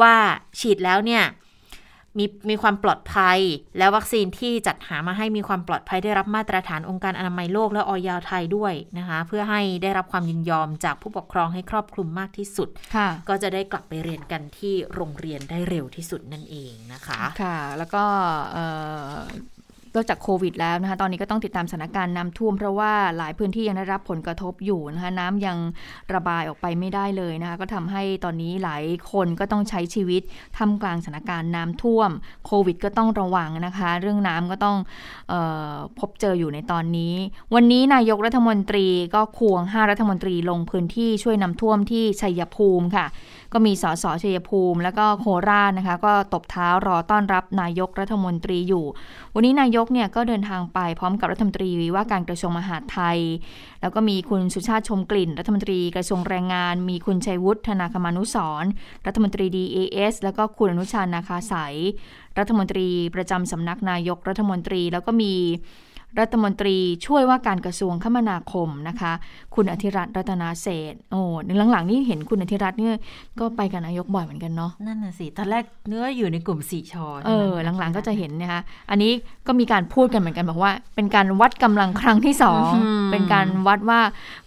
[0.00, 0.14] ว่า
[0.60, 1.22] ฉีดแล้วเนี่ย
[2.18, 3.38] มีมีความปลอดภัย
[3.78, 18.04] และวัคซีนที่จัดหามาให้มีความปลอดภัยได้รับมาตรฐานองค์การอนามัยโลกและออยไทยด้วยนะคะ เพื่อให้ได้รับความยินยอมจากผู้ปกครองให้ครอบคลุมมากที่สุดค่ะก็จะได้กลับไปเรียนกันที่โรงเรียนได้เร็วที่สุดนั่นเองนะคะ ค่ะ แล้วก็
[18.52, 18.66] เอ่
[19.14, 19.16] อ
[19.94, 25.58] นอกจากโควิดแล้วนะคะ ตอนนี้ก็ต้องติดตามสถานการณ์น้ำท่วม เพราะว่าหลายพื้นที่ยังได้รับผลกระทบอยู่นะคะ น้ำยัง
[26.14, 30.22] ระบายออกไปไม่ได้เลยนะคะ ก็ทำให้ตอนนี้หลายคนก็ต้องใช้ชีวิต
[30.56, 32.10] ท่ามกลางสถานการณ์น้ำท่วม
[32.46, 34.76] โควิดก็ต้องระวังนะคะ เรื่องน้ำก็ต้อง
[35.32, 35.34] อ
[35.74, 37.14] อพบเจออยู่ในตอนนี้
[37.54, 43.06] วันนี้นายกรัฐมนตรีก็ควง 5 รัฐมนตรีลงพื้นที่ช่วยน้ำท่วมที่ชัยภูมิค่ะ
[43.52, 48.84] ก็มีสสชัยภูมิ แล้วก็โคราชนะคะ ก็ตบเท้ารอต้อนรับนายกรัฐมนตรีอยู่
[49.34, 53.18] วันนี้นายกเนี่ยก็เดินทางไปพร้อมกับรัฐมนตรีว่าการกระทรวงมหาดไทย
[53.80, 58.64] แล้วก็มีคุณสุชาติชมกลิ่น รัฐมนตรีกระทรวงแรงงาน มีคุณชัยวุฒิธนาคมานุสร
[59.06, 61.74] รัฐมนตรี DAS แล้วก็คุณอนุชานาคาสาย
[62.38, 65.34] รัฐมนตรีประจำสำนักนายกรัฐมนตรีแล้วก็มี
[66.20, 69.12] รัฐมนตรีช่วยว่าการกระทรวงคมนาคมนะคะ
[69.54, 72.94] คุณอธิรัตน์รัตนาเศรษฐ์โอ้ในหลังๆ นี่เห็นคุณอธิรัตน์เนี่ย
[73.40, 79.12] ก็ไปกับนายกบ่อยเหมือนกันเนาะนั่นน่ะสิตอนแรกเนื้ออยู่ในกลุ่มสี่ชอเออหลังๆก็จะเห็นนะคะอันนี้
[79.46, 82.70] ก็มีการพูดกันเหมือนกันบอกว่า เป็นการวัดกำลังครั้งที่สอง
[83.12, 84.00] เป็นการวัดว่า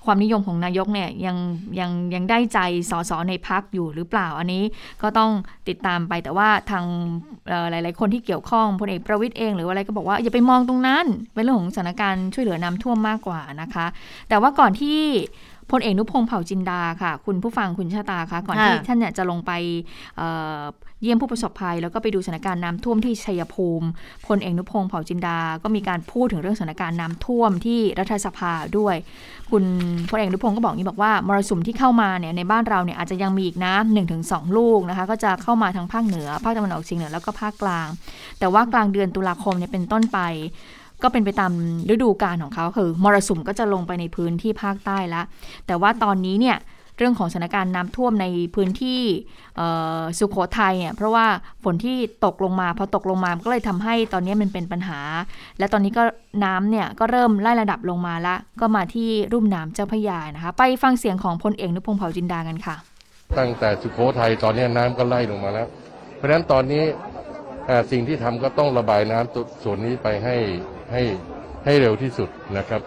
[0.06, 1.38] ความนิยมของนายกเนี่ยยัง
[1.80, 2.60] ยังยังได้ใจ
[2.91, 4.63] สสในพักอยู่หรือเปล่าอันนี้
[5.02, 5.32] ก็ต้อง
[5.68, 6.86] ติดตามไปแต่ว่าทาง
[7.72, 13.86] หลาย ๆ คนที่เกี่ยวข้องพลเอกประวิตยเอง หรืออะไรก็บอกว่าอย่าไปมองตรงนั้นเป็นเรื่องของสถานการณ์ช่วยเหลือน้ำท่วมมากกว่านะคะ
[14.30, 15.00] แต่ว่าก่อนที่
[15.71, 19.51] พลเอกนุพงษ์เผ่าจินดาค่ะ คุณผู้ฟังคุณชาตาคะก่อนที่ค่ะท่านเนี่ยจะลงไป
[20.17, 20.62] เอ่อ
[21.01, 23.88] เยี่ยมผู้ประสบภัย แล้วก็ไปดูสถานการณ์น้ำท่วมที่ชัยภูมิ
[24.28, 28.95] พลเอกนุพงษ์เผ่าจินดา ก็มีการพูดถึงเรื่องสถานการณ์น้ำท่วมที่รัฐสภาด้วย
[29.51, 29.63] คุณ
[30.10, 37.88] พลเอกนุพงศ์ก็บอกอย่างนี้บอกว่ามรสุมที่เข้ามาเนี่ยในบ้านเราเนี่ยอาจจะยังมีอีกนะหนึ่งถึงสองลูกนะคะก็จะเข้ามาทางภาคเหนือภาคตะวันออกเฉียงเหนือแล้วก็ภาคกลาง
[38.39, 40.19] แต่ว่ากลางเดือนตุลาคมเนี่ยเป็นต้นไป
[41.03, 41.51] ก็เป็นไปตาม
[41.93, 45.21] ฤดูกาลของเขาคือมรสุมก็จะลงไปในพื้นที่ภาคใต้ละ
[45.67, 46.58] แต่ว่าตอนนี้เนี่ย
[46.97, 49.01] เรื่องของสถานการณ์น้ำท่วมในพื้นที่
[50.19, 51.25] สุโขทัยเนี่ยเพราะว่า
[51.63, 54.99] ฝนที่ตกลงมาพอตกลงมาก็เลยทำให้ตอนนี้มันเป็นปัญหา
[55.60, 56.03] และตอนนี้ก็
[56.45, 62.75] น้ำเนี่ยก็เริ่มไล่ระดับลงมาละก็มาที่รุ่มน้ำเจ้าพยานะคะ ไปฟังเสียงของพลเอกนุพงศ์เผ่าจินดากันค่ะ
[63.38, 65.67] ตั้งแต่สุโขทัยตอนนี้น้ำก็ไล่ลงมาแล้ว
[66.15, 66.84] เพราะฉะนั้นตอนนี้
[67.91, 70.36] สิ่งที่ทำก็ต้องระบายน้ำตัวส่วนนี้ไปให้
[70.91, 71.02] ให้
[71.65, 72.82] ให้เร็วที่สุดนะครับ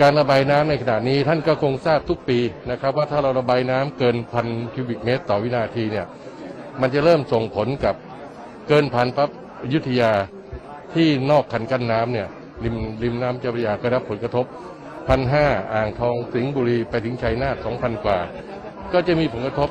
[0.00, 2.38] การระบายน้ำในขณะนี้ท่านก็คงทราบทุกปี
[2.70, 6.06] นะครับ ว่าถ้าเราระบายน้ำเกินพันคิวบิกเมตร ต่อวินาทีเนี่ย
[6.80, 7.94] มันจะเริ่มส่งผลกับ
[8.68, 9.30] เกินพันปั๊บ
[9.72, 10.12] ยุทธยา
[10.94, 12.28] ที่นอกคันกั้นน้ำเนี่ย
[12.64, 14.46] ริมริมน้ำเจ้าพระยาก็รับผลกระทบ
[15.08, 18.18] พันห้าอ่างทองสิงห์บุรีไปถึงชัยนาทสองพันกว่า
[18.92, 19.70] ก็จะมีผลกระทบ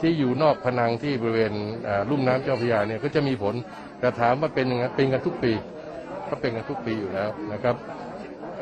[0.00, 1.52] ที่อยู่นอกพนังที่บริเวณ
[2.10, 3.54] ลุ่มน้ำเจ้าพระยาเนี่ยก็จะมีผล
[4.00, 5.52] แต่ถามว่าเป็นยังไงเป็นกันทุกปี
[6.30, 7.76] ก็เป็นกันทุกปีอยู่แล้วนะครับ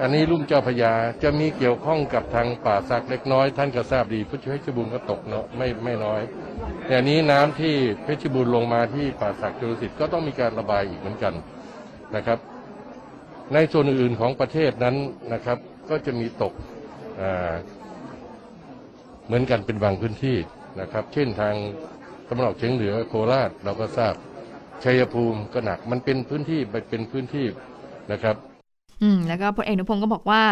[0.01, 4.31] อันนี้ลุ่มเจ้าพระยาจะมีเกี่ยวข้องกับทางป่าสักเล็กน้อย ท่านก็ทราบดีเพ
[4.65, 6.21] ชรบูรณ์ก็ตกเนาะไม่ไม่น้อย
[6.87, 11.35] แต่นี้น้ำที่เพชรบูรณ์ลงมาที่ป่าสักจุลสิทธิ์ก็ต้องมีการระบายอีกเหมือนกัน
[12.17, 12.39] นะครับ
[13.55, 14.97] ในส่วนอื่นๆของประเทศนั้น
[15.33, 15.59] นะครับ
[15.91, 16.53] ก็จะมีตก
[19.27, 20.37] เหมือนกันเป็นบางพื้นที่
[20.81, 21.55] นะครับ เช่นทาง
[22.29, 24.15] ตะวันออกเฉียงเหนือโคราชเราก็ทราบ
[24.85, 26.61] ชัยภูมิก็หนัก มันเป็นพื้นที่
[26.91, 27.47] เป็นพื้นที่
[28.13, 28.37] นะครับ
[29.03, 30.43] อืม แล้วก็พลเอกนุพงศ์ก็บอกว่า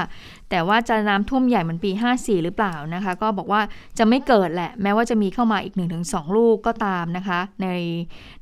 [0.50, 3.60] แต่ว่าจะน้ำท่วมใหญ่เหมือนปี 54 หรือเปล่านะคะ ก็บอกว่า
[3.98, 5.74] จะไม่เกิดแหละ แม้ว่าจะมีเข้ามาอีก
[6.06, 7.68] 1-2 ลูกก็ตามนะคะ ใน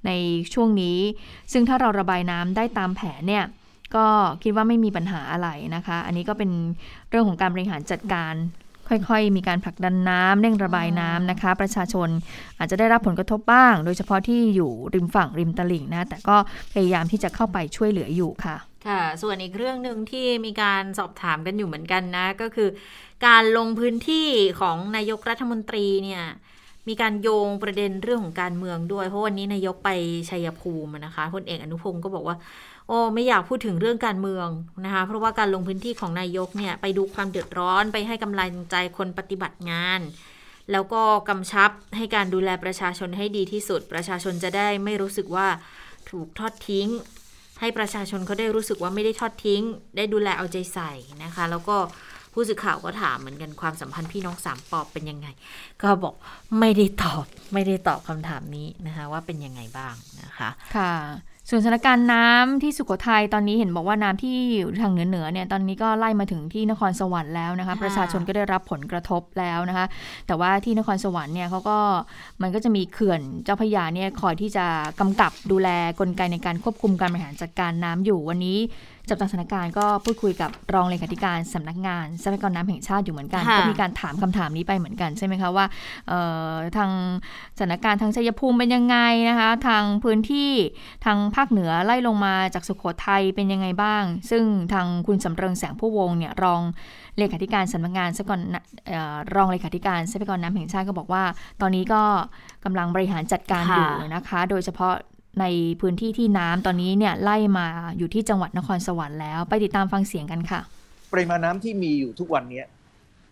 [0.07, 0.11] ใน
[0.55, 0.99] ช่วงนี้
[1.53, 3.44] ซึ่งถ้าเราระบายน้ำได้ตามแผนเนี่ย
[3.97, 4.07] ก็
[4.42, 6.51] คิดว่าไม่มีปัญหาอะไรนะคะ อันนี้ก็เป็น
[7.11, 8.35] เรื่องของการบริหารจัดการ
[8.88, 12.09] ค่อยๆ มีการผลักดันน้ำเร่งระบายน้ำนะคะ ประชาชน
[12.59, 16.37] อาจจะได้รับผลกระทบบ้าง โดยเฉพาะที่อยู่ริมฝั่งริมตลิ่งนะ แต่ก็
[16.73, 22.68] พยายามที่จะเข้าไปช่วยเหลืออยู่ค่ะ ค่ะ ส่วนอีกเรื่องหนึ่งที่มีการสอบถามกันอยู่เหมือนกันนะ ก็คือ
[23.27, 24.29] การลงพื้นที่
[24.61, 26.25] ของนายกรัฐมนตรีเนี่ย
[26.88, 29.90] มีการโยงประเด็นเรื่องของการเมืองด้วย เพราะวันนี้นายกไป
[30.31, 32.37] ชัยภูมินะคะพลเอกอนุพงศ์ก็บอกว่า
[32.88, 34.49] โอ้ไม่อยากพูดถึงเรื่องการเมือง
[34.85, 40.01] นะคะ เพราะว่าการลงพื้นที่ของนายกเนี่ยไปดูความเดือดร้อนไปให้กำลังใจคนปฏิบัติงาน
[40.73, 45.47] แล้วก็กำชับให้การดูแลประชาชนให้ดีที่สุด ประชาชนจะได้ไม่รู้สึกว่า
[46.11, 46.88] ถูกทอดทิ้ง
[47.61, 49.62] ให้ประชาชนเขาได้รู้สึกว่าไม่ได้ทอดทิ้ง
[49.97, 50.92] ได้ดูแลเอาใจใส่
[51.25, 51.77] นะคะ แล้วก็
[52.33, 55.29] ผู้สื่อข่าวก็ถามเหมือนกันความสัมพันธ์พี่น้องสามปอบเป็นยังไง
[55.83, 56.14] ก็บอก
[56.61, 60.94] ไม่ได้ตอบไม่ได้ตอบคำถามนี้นะคะ ว่าเป็นยังไงบ้างนะคะ ค่ะ
[61.48, 69.87] ส่วนสถานการณ์น้ำที่สุโขทัยตอนนี้เห็นบอกว่าน้ำที่อยู่ทางเหนือเหนือๆเนี่ยตอนนี้ก็ไล่มาถึงที่นครสวรรค์แล้วนะคะค่ะประชาชนก็ได้รับผลกระทบแล้วนะคะ
[70.26, 71.78] แต่ว่าที่นครสวรรค์เนี่ยเขาก็
[72.42, 74.66] มันก็จะมีเขื่อนเจ้าพระยาเนี่ยคอยที่จะ
[75.00, 75.68] กำกับดูแล
[76.00, 78.59] กลไกในการควบคุมการบริหารจัดการน้ำอยู่วันนี้
[79.08, 85.66] จับตาสถานการณ์ก็พูดคุยกับรองเลขาธิการสำนักงานทรัพยากรน้ำแห่งชาติอยู่เหมือนกันค่ะก็มีการถามคำถามนี้ไปเหมือนกันใช่ไหมคะว่า
[86.08, 86.90] เอ่อทาง
[87.56, 88.96] สถานการณ์ทางชัยภูมิเป็นยังไง
[89.28, 90.50] นะคะ ทางพื้นที่
[91.04, 96.60] ทางภาคเหนือไล่ลงมาจากสุโขทัยเป็นยังไงบ้าง ซึ่งทางคุณสำเริงแสงผู้วงเนี่ยรอง
[97.18, 101.24] เลขาธิการสำนักงานทรัพยากรน้ำเอ่อรองเลขาธิการทรัพยากรน้ำแห่งชาติก็บอกว่า
[101.60, 102.02] ตอนนี้ก็
[102.64, 104.94] กำลังบริหารจัดการอยู่ค่ะนะคะ โดยเฉพาะ
[105.40, 105.44] ใน
[105.81, 107.66] พื้นที่ที่น้ำตอนนี้เนี่ยไล่มา
[107.99, 110.61] อยู่ที่จังหวัดนครสวรรค์แล้ว ไปติดตามฟังเสียงกันค่ะ
[111.12, 112.66] ปริมาณน้ำที่มีอยู่ทุกวันเนี้ย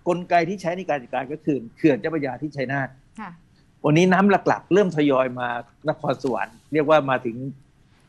[0.09, 2.88] กลไกที่ใช้ในการจัดการก็คือเขื่อนเจ้าพระยาที่ชัยนาท
[3.21, 3.31] ค่ะ
[3.85, 5.49] วันนี้น้ำหลักๆ เริ่มทยอยมา
[5.88, 7.37] นครสวรรค์เรียกว่ามาถึง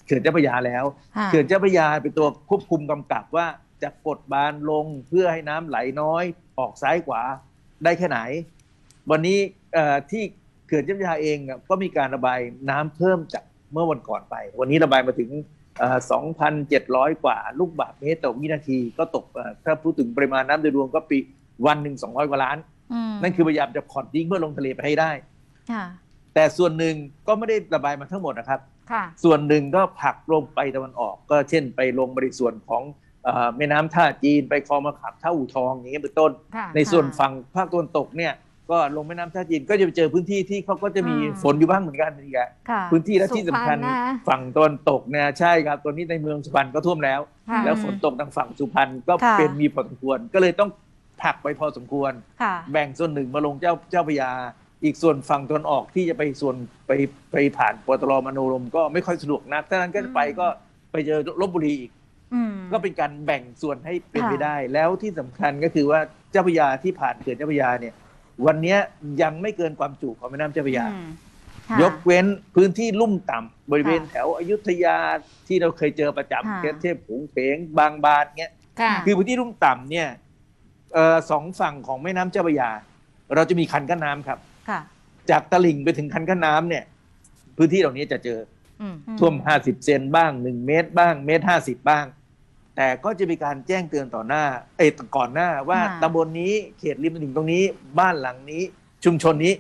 [0.06, 0.84] เขื่อนเจ้าพระยาแล้ว
[1.28, 3.48] เขื่อนเจ้าพระยาเป็นตัวควบคุมกำกับว่า
[3.84, 6.24] จะกดบานลงเพื่อให้น้ำไหลน้อย
[6.60, 7.22] ออกซ้ายขวา
[7.84, 8.20] ได้แค่ไหน
[9.12, 9.40] วันนี้
[9.74, 10.24] เอ่อที่
[10.68, 15.30] เขื่อนเจ้าพระยาเองอะก็มีการระบายน้ำเพิ่มจาก เมื่อวันก่อนไป วันนี้ระบายมาถึง
[15.80, 15.98] เอ่อ
[16.60, 21.18] 2,700 กว่าลูกบาศก์เมตรต่อวินาทีก็ตกเอ่อถ้าพูดถึงปริมาณน้ำโดยรวมก็ปี
[21.66, 22.58] วันหนึ่ง200 กว่าล้าน
[23.22, 25.12] นั่นคือพยายามจะผ่อนทิ้งเพื่อลงทะเลไปให้ได้
[25.72, 25.84] ค่ะ
[26.34, 26.96] แต่ส่วนหนึ่ง
[27.28, 28.60] ก็ไม่ได้ระบายมาทั้งหมดนะครับ
[28.92, 32.84] ค่ะส่วนหนึ่งก็ผลักลงไปตะวันออก ก็เช่นไปลงบริส่วนของ
[33.24, 38.34] เอ่อแม่น้ำท่าจีนไปคลองมะขามท่าอู่ทองอย่างเงี้ยเป็นต้นค่ะในส่วนฝั่งภาคตะวันตกเนี่ย
[38.72, 50.70] ก็ลงแม่น้ำท่าจีนก็จะไปเจอพื้นที่ที่เขาก็จะมีอืมฝนอยู่บ้างเหมือนกันนี่แหละค่ะพื้นที่และที่สำคัญสุพรรณนะฝั่งตะวันตกเนี่ยใช่ครับตอนนี้ในเมืองสุพรรณก็ท่วมแล้วค่ะแล้วฝนตกทางฝั่งสุพรรณก็ค่ะเป็นมีพอสมควร ก็เลยต้อง
[51.22, 54.32] ผลักไปพอสมควรค่ะแบ่งส่วนหนึ่งมาลงเจ้าเจ้าพระยา
[54.84, 56.56] อีกส่วนฝั่งตะวันออกที่จะไปส่วน
[56.88, 56.92] ไป
[57.32, 60.48] ไปผ่านปตรมโนรมก็ไม่ค่อยสะดวกนักถ้านั้นก็ไปก็
[60.92, 61.92] ไปเจอลบบุรีอีก
[62.34, 66.00] อืมก็เป็นการแบ่งส่วนให้เป็นค่ะไปได้ แล้วที่สำคัญก็คือว่า
[66.32, 67.94] เจ้าพระยาที่ผ่านเขื่อนเจ้าพระยาเนี่ย
[68.46, 68.80] วันเนี้ย
[69.22, 70.86] ยังไม่เกินความจุของแม่น้ำเจ้าพระยา
[71.70, 74.98] ค่ะยกเว้นพื้นที่ลุ่มต่ำบริเวณค่ะแถวอยุธยา
[75.48, 80.08] ที่เราเคยเจอประค่ะจำเทพเทพผงเพงบางบานเงี้ยค่ะคือพื้นที่ลุ่มต่ำเนี่ย
[80.94, 82.70] เอ่อสองฝั่งของแม่น้ำเจ้าพระยา
[83.36, 84.80] เราจะมีคันกั้นน้ำครับค่ะ
[85.30, 86.84] จากตลิ่งไปถึงคันกั้นน้ำเนี่ย
[87.58, 88.40] พื้นที่เหล่านี้จะเจอ
[88.82, 92.06] อืมท่วม50เซนบ้าง1เมตรบ้างเมตร50บ้าง
[92.78, 94.44] แต่ก็จะมีการแจ้งเตือนต่อหน้า
[94.78, 97.64] เอยก่อนหน้าว่าค่ะตำบลนี้เขตริมตลิ่งตรงนี้
[98.00, 98.62] บ้านหลังนี้
[99.06, 99.54] ชุมชนนี้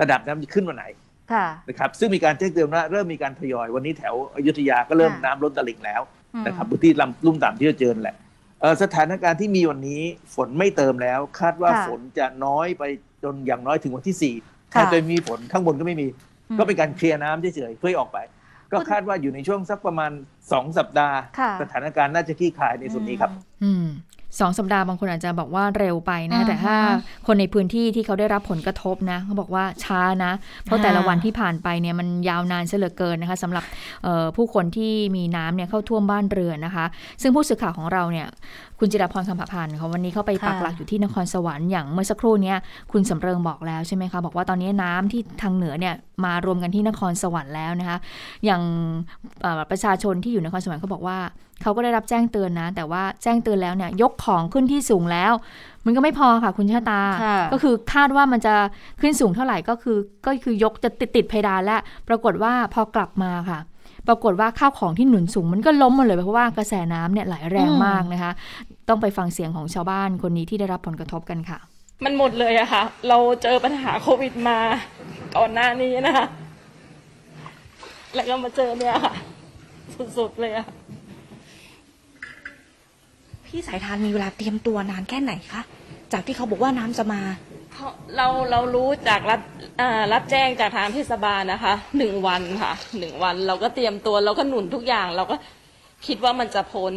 [0.00, 0.84] ระดับน้ำจะขึ้นวันไหน
[1.32, 6.02] ค่ะนะครับซึ่งมีการแจ้งเตือนว่าเริ่มมีการทยอยวันนี้แถวอยุธยาก็เริ่มค่ะน้ำล้นตลิ่งแล้ว
[6.34, 8.16] อืมนะครับพื้นที่ลำลุ่มต่ำที่เราเจอนั่นแหละ
[8.60, 10.02] เอ่อสถานการณ์ที่มีวันนี้
[10.34, 12.82] ฝนไม่เติมแล้ว คาดว่าค่ะฝนจะน้อยไป
[13.24, 14.34] จนอย่างน้อยถึงวันที่สี่
[14.74, 16.06] ค่ะถ้าจะมีฝนข้างบนก็ไม่มี
[16.50, 18.18] อืมก็เป็นการเคลียร์น้ำเฉยๆเพื่อให้ออกไป
[18.72, 20.10] ก็คาดว่าอยู่ในช่วงสักประมาณ
[20.44, 23.30] 2 สัปดาห์ค่ะสถานการณ์น่าจะคลี่คลายในส่วนนี้ครับ
[23.64, 23.86] อืม
[24.40, 26.76] สองสัปดาห์บางคนอาจจะบอกว่าเร็วไปนะอ่าฮะแต่ถ้า
[27.26, 30.32] คนในพื้นที่ที่เขาได้รับผลกระทบนะเขาบอกว่าช้านะ
[30.64, 33.64] เพราะแต่ละอ่าวันที่ผ่านไปเนี่ยมันยาวนานเสียเหลือเกินนะคะสำหรับ
[34.02, 36.86] เอ่อผู้คนที่มีน้ำเนี่ยเข้าท่วมบ้านเรือนนะคะ
[37.22, 38.28] ซึ่งผู้สื่อข่าวของเราเนี่ย
[38.80, 42.56] คุณจิรพรคำผพันธ์เขาวันนี้เขาไปค่ะปักหลักอยู่ที่นครสวรรค์อย่างเมื่อสักครู่เนี้ย
[42.92, 47.98] คุณสำเริงบอกแล้วใช่ไหมคะบอกว่าตอนนี้น้ำที่ทางเหนือเนี่ยมารวมกันที่นครสวรรค์แล้วนะคะ
[48.44, 48.62] อย่าง
[49.42, 51.18] เอ่อประชาชนที่อยู่นครสวรรค์เขาบอกว่า
[51.62, 55.32] เขาก็ได้รับแจ้งเตือนนะ แต่ว่าแจ้งเตือนแล้วเนี่ยยกของขึ้นที่สูงแล้ว
[55.86, 58.54] มันก็ไม่พอค่ะคุณชะตาค่ะก็คือคาดว่ามันจะ
[59.00, 63.58] ขึ้นสูงเท่าไหร่ก็คือก็คือยกจะติดติดเพดานแล้ว ปรากฏว่าพอกลับมาค่ะ
[64.08, 68.32] ปรากฏว่าข้าวของที่หนุนสูงมันก็ล้มหมดเลยเพราะว่ากระแสน้ำเนี่ยไหลแรงอืมมากนะคะ
[68.88, 71.58] ต้องไปฟังเสียงของชาวบ้านคนนี้ที่ได้รับผลกระทบกันค่ะ
[72.04, 74.58] มันหมดเลยอะค่ะ เราเจอปัญหาโควิดมา
[75.36, 76.26] ก่อนหน้านี้นะคะ
[78.14, 79.14] แล้วก็มาเจอเนี่ยค่ะ
[80.18, 80.66] สุดๆเลยอะ
[83.46, 85.62] พี่สายทานมีเวลาเตรียมตัวนานแค่ไหนคะ
[86.12, 87.20] จากที่เขาบอกว่าน้ำจะมา
[87.72, 89.59] เพราะเราเรารู้จากรับอ่า
[90.12, 95.36] รับแจ้งจากทางเทศบาลนะคะหนึ่งวันค่ะหนึ่งวันเราก็เตรียมตัวเราก็หนุนทุกอย่าง เราก็
[96.06, 96.94] คิดว่ามันจะพ้น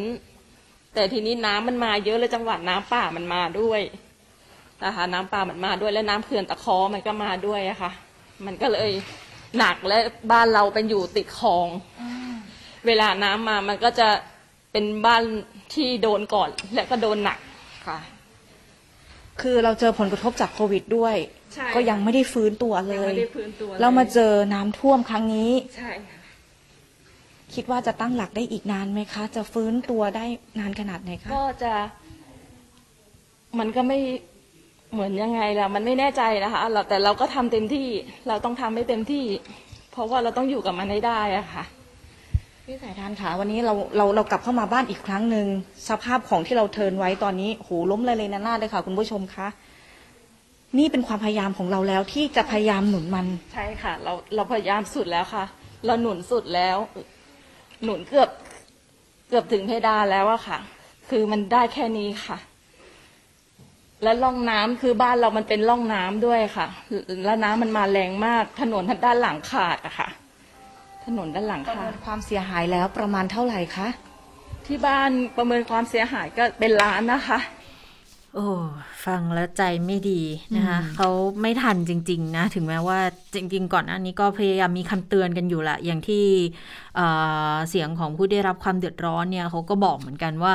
[0.93, 3.82] แต่ทีนี้น้ำมันมาเยอะเลยจังหวัดน้ำป่ามันมาด้วย
[4.84, 7.91] นะคะน้ำป่ามันมาด้วยและน้ำเขื่อนตะเคอมันก็มาด้วยอะค่ะ
[8.46, 8.91] มันก็เลย
[9.58, 9.98] หนักและ
[10.32, 11.67] บ้านเราเป็นอยู่ติดคลอง
[12.88, 14.10] เวลาน้ำมามันก็จะ
[14.72, 15.24] เป็นบ้าน
[15.74, 17.38] ที่โดนก่อนและก็โดนหนัก
[17.88, 18.00] ค่ะ
[19.41, 21.15] คือเราเจอผลกระทบจากโควิดด้วย
[21.54, 26.20] ใช่ก็ยังไม่ได้ฟื้นตัวเลยังยไม่ได้ฟื้นตัวลย เรามาเจอน้ำท่วมครั้งนี้ ใช่ค่ะ
[27.56, 30.26] คิดว่าจะตั้งหลักได้อีกนานไหมคะ จะฟื้นตัวได้
[30.60, 31.74] นานขนาดไหนคะ ก็จะ
[33.60, 34.00] มันก็ไม่
[34.94, 37.88] เหมือนยังไงล่ะ มันไม่แน่ใจนะคะเราแต่เราก็ทำเต็มที่
[38.28, 39.26] เราต้องทำให้เต็มที่
[39.92, 41.63] เพราะว่าเราต้องอยู่กับมันให้ได้อะค่ะ
[42.66, 45.48] พี่สายทานค่ะวันนี้เราเราเรากลับเข้ามาบ้านอีกครั้งหนึ่ง
[45.89, 49.48] สภาพของที่เราเทิร์นไว้ตอนนี้โหล้มเลยเลยนะนาดเลยค่ะ คุณผู้ชมคะ
[50.78, 55.46] นี่เป็นความพยายามของเราแล้วที่จะพยายามหนุนมัน ใช่ค่ะ เราเราพยายามสุดแล้วค่ะ
[55.86, 56.78] เราหนุนสุดแล้ว
[57.84, 58.30] หนุนเกือบ
[59.30, 60.60] เกือบถึงเพดานแล้วอะค่ะ
[61.10, 62.38] คือมันได้แค่นี้ค่ะ
[64.04, 66.68] และร่องน้ำคือบ้านเรามันเป็นร่องน้ำด้วยค่ะ
[67.26, 70.10] แล้วน้ำมันมาแรงมาก ถนนด้านหลังขาดอะค่ะ
[71.06, 73.88] ถนนด้านหลังประขาเมิดนความเสียหายแล้วประมาณเท่าไหร่คะ
[74.68, 77.40] ที่บ้านประเมินความเสียหายก็เป็นล้านนะคะ
[78.36, 78.48] โอ้
[79.06, 80.22] ฟังแล้วใจไม่ดี
[80.56, 81.10] นะคะเขา
[81.41, 83.00] ไม่ทันจริง ๆ นะ ถึงแม้ว่า
[83.34, 86.26] จริง ๆ ก่อนหน้านี้ก็พยายามมีคำเตือนกันอยู่แหละ อย่างที่
[86.96, 87.08] เอ่
[87.54, 90.54] อเสียงของผู้ได้รับความเดือดร้อนเนี่ยเขาก็บอกเหมือนกันว่า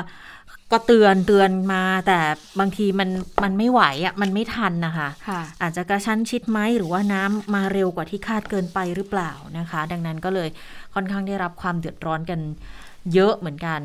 [0.73, 2.19] ก็เตือนเตือนมา แต่
[2.61, 3.09] บางทีมัน
[3.43, 10.49] มันไม่ไหวอะ่ะมันไม่ทันนะคะค่ะอาจจะกระชั้นชิดไหมหรือว่าน้ำมาเร็วกว่าที่คาดเกินไปหรือเปล่านะคะ ดังนั้นก็เลย
[10.95, 12.41] ค่อนข้างได้รับความเดือดร้อนกัน
[13.15, 13.81] เยอะเหมือนกัน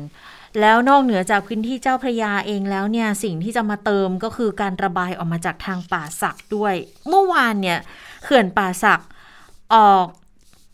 [0.60, 6.74] แล้วนอกเหนือจากพื้นที่เจ้าพระยาเองแล้วเนี่ยสิ่งที่จะมาเติมก็คือการระบายออกมาจากทางป่าสักด้วย
[7.08, 7.78] เมื่อวานเนี่ย
[8.24, 9.02] เขื่อนป่าสัก
[9.74, 10.06] ออก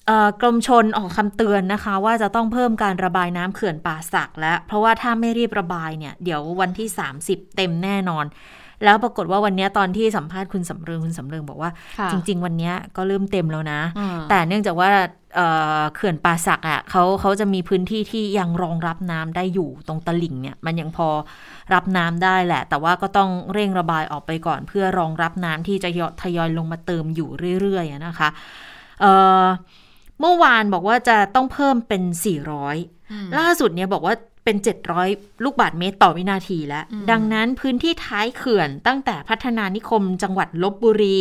[0.06, 6.88] เออกรมชนออกคำเตือนนะคะ ว่าจะต้องเพิ่มการระบายน้ำเขื่อนป่าสักแล้ว เพราะว่าถ้าไม่รีบระบายเนี่ย เดี๋ยววันที่
[7.22, 8.24] 30 เต็มแน่นอน
[8.84, 14.90] แล้วปรากฏว่าวันเนี้ยตอนที่สัมภาษณ์คุณสำเริงคุณสำเริงบอกว่าค่ะจริง ๆ วันเนี้ยก็เริ่มเต็มแล้วนะอ่าแต่เนื่องจากว่า
[15.36, 15.46] เอ่
[15.78, 21.08] อเขื่อนป่าสักอะเขาเขาจะมีพื้นที่ที่ยังรองรับน้ำได้อยู่ตรงตลิ่งเนี่ย มันยังพอ
[21.74, 27.28] รับน้ำได้แหละ แต่ว่าก็ต้องเร่งระบายออกไปก่อนเพื่อรองรับน้ำที่จะยทยอยลงมาเติมอยู่
[27.60, 28.28] เรื่อยๆอะนะคะ
[29.00, 29.12] เอ่
[29.42, 29.44] อ
[30.20, 32.02] เมื่อวานบอกว่าจะต้องเพิ่มเป็น
[32.70, 34.14] 400 ล่าสุดเนี่ยบอกว่า
[34.50, 34.66] เป็น
[35.06, 41.18] 700 ลูกบาทเมตรต่อวินาทีแล้ว ดังนั้นพื้นที่ท้ายเขื่อนตั้งแต่พัฒนานิคมจังหวัดลบบุรี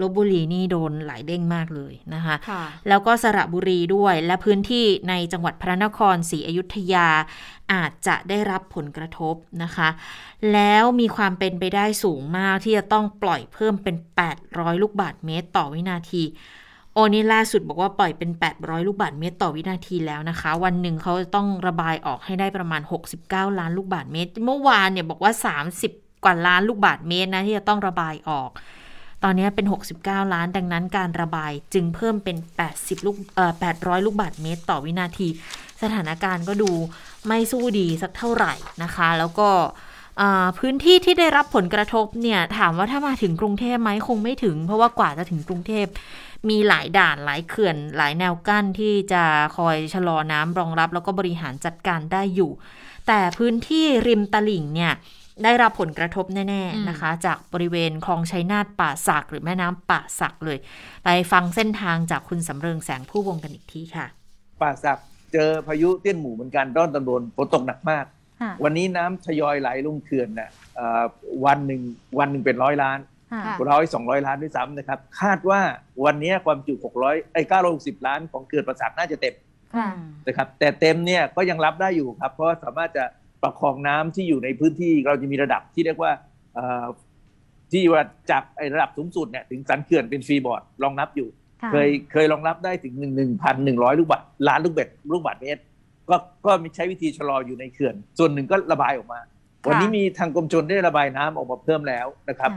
[0.00, 7.08] ลบบุรีนี่โดนหลายเด้งมากเลยนะคะค่ะแล้วก็สระบุรีด้วยและพื้นที่ในจังหวัดพระนครศรีอยุธยา
[7.72, 9.88] อาจจะได้รับผลกระทบนะคะ
[10.52, 13.96] แล้วมีความเป็นไปได้สูงมากที่จะต้องปล่อยเพิ่มเป็น
[14.38, 16.24] 800 ลูกบาทเมตรต่อวินาที
[16.94, 22.82] โอนี่ล่าสุดบอกว่าปล่อยเป็น 800 ลูกบาทเมตรต่อวินาทีแล้วนะคะ วันหนึ่งเขาจะต้องระบายออกให้ได้ประมาณ
[23.20, 25.32] 69 ล้านลูกบาทเมตร เมื่อวานเนี่ยบอกว่า
[25.78, 28.50] 30 กว่าล้านลูกบาทเมตรนะที่จะต้องระบายออก
[29.24, 29.66] ตอนนี้เป็น
[30.00, 32.36] 69 ล้านดังนั้นการระบายจึงเพิ่มเป็น
[32.72, 35.28] 80 ลูกเอ่อ800 ลูกบาทเมตร ต่อวินาที
[35.82, 36.70] สถานการณ์ก็ดู
[37.26, 39.48] ไม่สู้ดีสักเท่าไหร่นะคะ แล้วก็
[40.58, 45.86] พื้นที่ที่ได้รับผลกระทบเนี่ยถามว่าถ้ามาถึงกรุงเทพไหมคงไม่ถึง เพราะว่ากว่าจะถึงกรุงเทพ
[46.48, 49.24] มีหลายด่านหลายเขื่อนหลายแนวกั้นที่จะ
[49.56, 52.50] คอยชะลอน้ำรองรับ แล้วก็บริหารจัดการได้อยู่
[53.08, 54.92] แต่พื้นที่ริมตลิ่งเนี่ย
[55.44, 60.58] ได้รับผลกระทบแน่ ๆนะคะ จากบริเวณคลองชัยนาทป่าสักหรือแม่น้ำป่าสักเลย
[61.04, 64.06] ไปฟังเส้นทางจากคุณสำเริงแสงผู้วงกันอีกทีค่ะ
[64.62, 64.98] ป่าสัก
[65.32, 68.04] เจอพายุเตี้ยนหมู่เหมือนกันร้อนตะโดนฝนตกหนักมาก
[68.40, 71.04] ค่ะวันนี้น้ำทยอยไหลลงเขื่อนน่ะเอ่อ
[71.44, 71.82] วันหนึ่ง
[72.18, 72.98] วันหนึ่งเป็นร้อยล้าน
[73.32, 75.60] ค่ะร้อยสองร้อยล้านด้วยซ้ำนะครับ คาดว่า
[76.04, 77.42] วันนี้ความจุ600ไอ้
[77.74, 79.34] 960ล้านของเขื่อนประสาทน่าจะเต็ม
[80.26, 83.04] นะครับ แต่เต็มเนี่ยก็ยังรับได้อยู่ครับ เพราะว่าสามารถจะ
[83.42, 86.12] ประคองน้ำที่อยู่ในพื้นที่เราจะมีระดับที่เรียกว่า
[86.54, 86.86] เอ่อ
[87.72, 91.28] ที่ว่าจากไอ้ระดับสูงสุดเนี่ยถึงสันเขื่อนเป็นฟรีบอร์ดรองรับอยู่
[91.72, 95.62] เคยเคยรองรับได้ถึงหนึ่งหนึ่งพันหนึ่งร้อยลูกบาทล้านลูกเบ็ดลูกบาทเมตร
[96.10, 99.20] ก็ก็มีใช้วิธีชะลออยู่ในเขื่อน ส่วนหนึ่งก็ระบายออกมา
[99.66, 102.50] วันนี้มีทางกรมชนได้ระบายน้ำออกมาเพิ่มแล้วนะครับ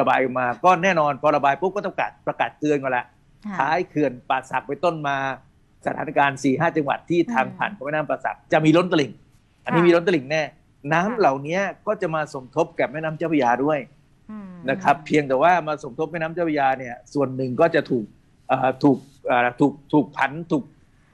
[0.00, 3.04] ระบายออกมาก็แน่นอนพอระบายปุ๊บก็ต้องประกาศประกาศเตือนกันละ
[3.58, 5.16] ท้ายเขื่อนป่าสักไปต้นมา
[5.86, 9.12] สถานการณ์4ี่ห้าจังหวัดที่ทางผ่านของแม่น้ำป่าสักจะมีล้นตลิ่ง
[9.64, 10.42] อันนี้มีล้นตลิ่งแน่
[10.92, 13.78] น้ำเหล่านี้ก็จะมาสมทบกับแม่น้ำเจ้าพระยาด้วย
[14.70, 18.04] นะครับ เพียงแต่ว่ามาสมทบแม่น้ำเจ้าพระยาเนี่ย ส่วนหนึ่งก็จะถูก
[18.48, 20.64] เอ่อถูกเอ่อถูกถูกผันถูก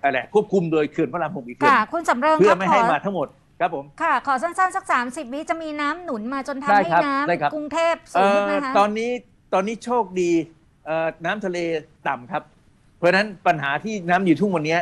[0.02, 3.28] อะไรควบคุมโดยเขื่อนพระรามหกอีกเขื่อนค่ะคุณสำเริงเพื่คอรับไม่ขให้อมาทั้งหมด
[3.62, 9.10] ครับผม ค่ะ ขอสั้นๆ สัก 30 วิจะมีน้ำหนุนมาจนทำได้ให้ครับน้ได้ครับำกรุงเทพสูเอ่งขึ้นไหมอคะตอนนี้
[9.54, 10.30] ตอนนี้โชคดี
[10.86, 11.58] เอ่อน้ำทะเล
[12.08, 12.42] ต่ำครับ
[12.98, 14.78] เพราะฉะนั้นปัญหาที่น้ำอยู่ทุ่งวันนี้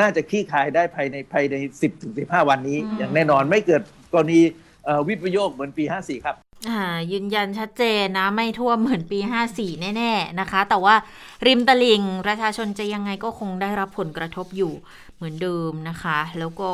[0.00, 4.40] น่าจะคลี่คลายได้ภายในภายใน 10ถึง15 วันนี้อย่างแน่นอนไม่เกิดกรณี
[4.84, 6.36] เอ่อวิปโยคเหมือนปี 54 ครับ
[6.68, 9.18] อ่ายืนยันชัดเจนนะไม่ท่วมเหมือนปี
[9.52, 10.94] 54 แน่ ๆ นะคะ แต่ว่า
[11.46, 14.72] ริมตลิ่งประชาชนจะยังไงก็คงได้รับผลกระทบอยู่
[15.16, 16.70] เหมือนเดิมนะคะ แล้วก็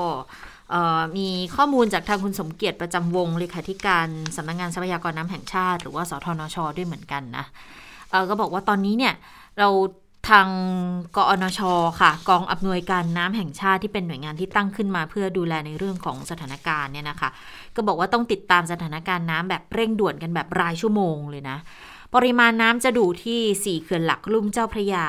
[1.17, 4.07] มีข้อมูลจากทางคุณสมเกียรติประจำวงเลขาธิการ
[4.37, 7.45] สำนักงงานทรัพยากรน้ำแห่งชาติ หรือว่าสทนช ด้วยเหมือนกันนะ
[8.31, 9.15] ก็บอกว่าตอนนี้เนี่ย
[9.59, 9.69] เรา
[10.31, 10.49] ทาง
[11.17, 11.61] กอนช
[12.01, 17.31] ค่ะ กองอำนวยการน้ำแห่งชาติที่เป็นหน่วยงานที่ตั้งขึ้นมา เพื่อดูแลในเรื่องของสถานการณ์เนี่ยนะคะ
[17.77, 21.57] ก็บอกว่าต้องติดตามสถานการณ์น้ำแบบเร่งด่วนกันแบบรายชั่วโมงเลยนะ
[22.15, 25.07] ปริมาณน้ำจะดูที่ 4 เขื่อนหลักลุ่มเจ้าพระยา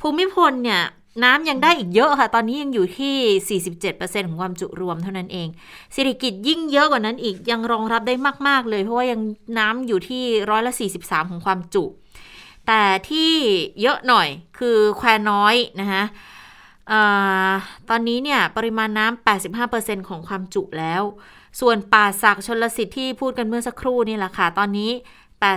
[0.00, 0.82] ภูมิพลเนี่ย
[1.24, 3.60] น้ำยังได้อีกเยอะค่ะ ตอนนี้ยังอยู่ที่
[3.90, 5.48] 47%ของความจุรวมเท่านั้นเอง
[5.94, 8.14] สิริกิจยิ่งเยอะกว่านั้นอีกยังรองรับได้
[8.48, 9.20] มาก ๆ เลย เพราะว่ายัง
[9.58, 11.84] น้ำอยู่ที่ร้อยละ 43 ของความจุ
[12.66, 13.32] แต่ที่
[13.80, 16.02] เยอะหน่อยคือแควน้อยนะคะ
[17.88, 19.26] ตอนนี้เนี่ยปริมาณน้ำ
[19.66, 21.02] 85%ของความจุแล้ว
[21.60, 24.90] ส่วนป่าสักชนลสิทธิ์ที่พูดกันเมื่อสักครู่นี่แหละค่ะ ตอนนี้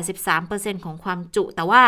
[0.10, 1.84] 83%ของความจุ แต่ว่า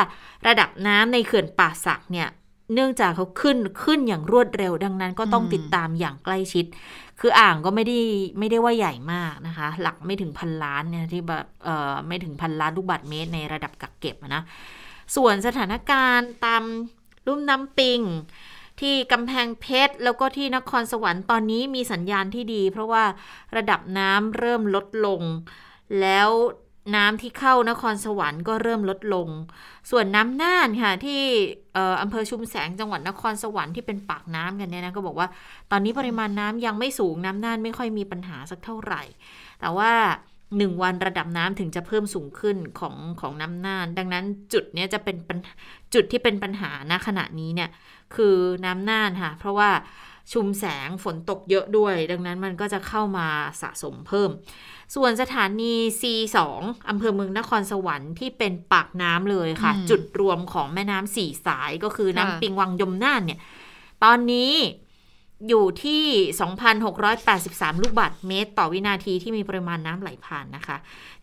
[0.47, 2.29] ระดับน้ำในเขื่อนป่าสักเนี่ย
[2.73, 6.65] เนื่องจากเขาขึ้นขึ้นอย่างรวดเร็วดังนั้นก็ต้องติดตามอย่างใกล้ชิด
[7.19, 7.99] คืออ่างก็ไม่ได้
[8.39, 14.43] ไม่ได้ว่าใหญ่มากนะคะ หลักไม่ถึงพันล้านเนี่ยที่แบบเอ่อไม่ถึงพันล้านลูกบาศก์เมตรในระดับกักเก็บนะ
[15.15, 16.63] ส่วนสถานการณ์ตาม
[17.27, 18.01] ลุ่มน้ำปิง
[18.81, 23.03] ที่กำแพงเพชร แล้วก็ที่นครสวรรค์ตอนนี้มีสัญญาณที่ดี เพราะว่า
[23.57, 25.21] ระดับน้ำเริ่มลดลง
[26.01, 26.29] แล้ว
[26.95, 29.27] น้ำที่เข้านครสวรรค์ก็เริ่มลดลง
[29.91, 31.21] ส่วนน้ำน่านค่ะที่
[32.01, 35.27] อำเภอชุมแสงจังหวัดนครสวรรค์ที่เป็นปากน้ำกันเนี่ยนะก็บอกว่า
[35.71, 39.03] ตอนนี้ปริมาณน้ำยังไม่สูงน้ำน่านไม่ค่อยมีปัญหาสักเท่าไหร่
[39.59, 39.91] แต่ว่า
[40.57, 45.15] หนึ่งวันระดับน้ำถึงจะเพิ่มสูงขึ้นของของน้ำน่าน ดังนั้นจุดนี้จะเป็น
[45.93, 47.69] จุดที่เป็นปัญหาณขณะนี้เนี่ย
[48.15, 48.35] คือ
[48.65, 49.69] น้ำน่านค่ะ เพราะว่า
[50.33, 53.27] ชุมแสงฝนตกเยอะด้วย ดังนั้นมันก็จะเข้ามา
[53.61, 54.29] สะสมเพิ่ม
[54.95, 56.37] ส่วนสถานี C2
[56.89, 63.39] อำเภอเมืองนครสวรรค์ที่เป็นปากน้ำเลยค่ะ จุดรวมของแม่น้ำสี่สายก็คือน้ำปิงวังยมน่านเนี่ย
[64.03, 64.53] ตอนนี้
[65.49, 66.03] อยู่ที่
[66.93, 70.77] 2,683 ลูกบาศก์เมตร ต่อวินาทีที่มีปริมาณน้ำไหลผ่านนะคะ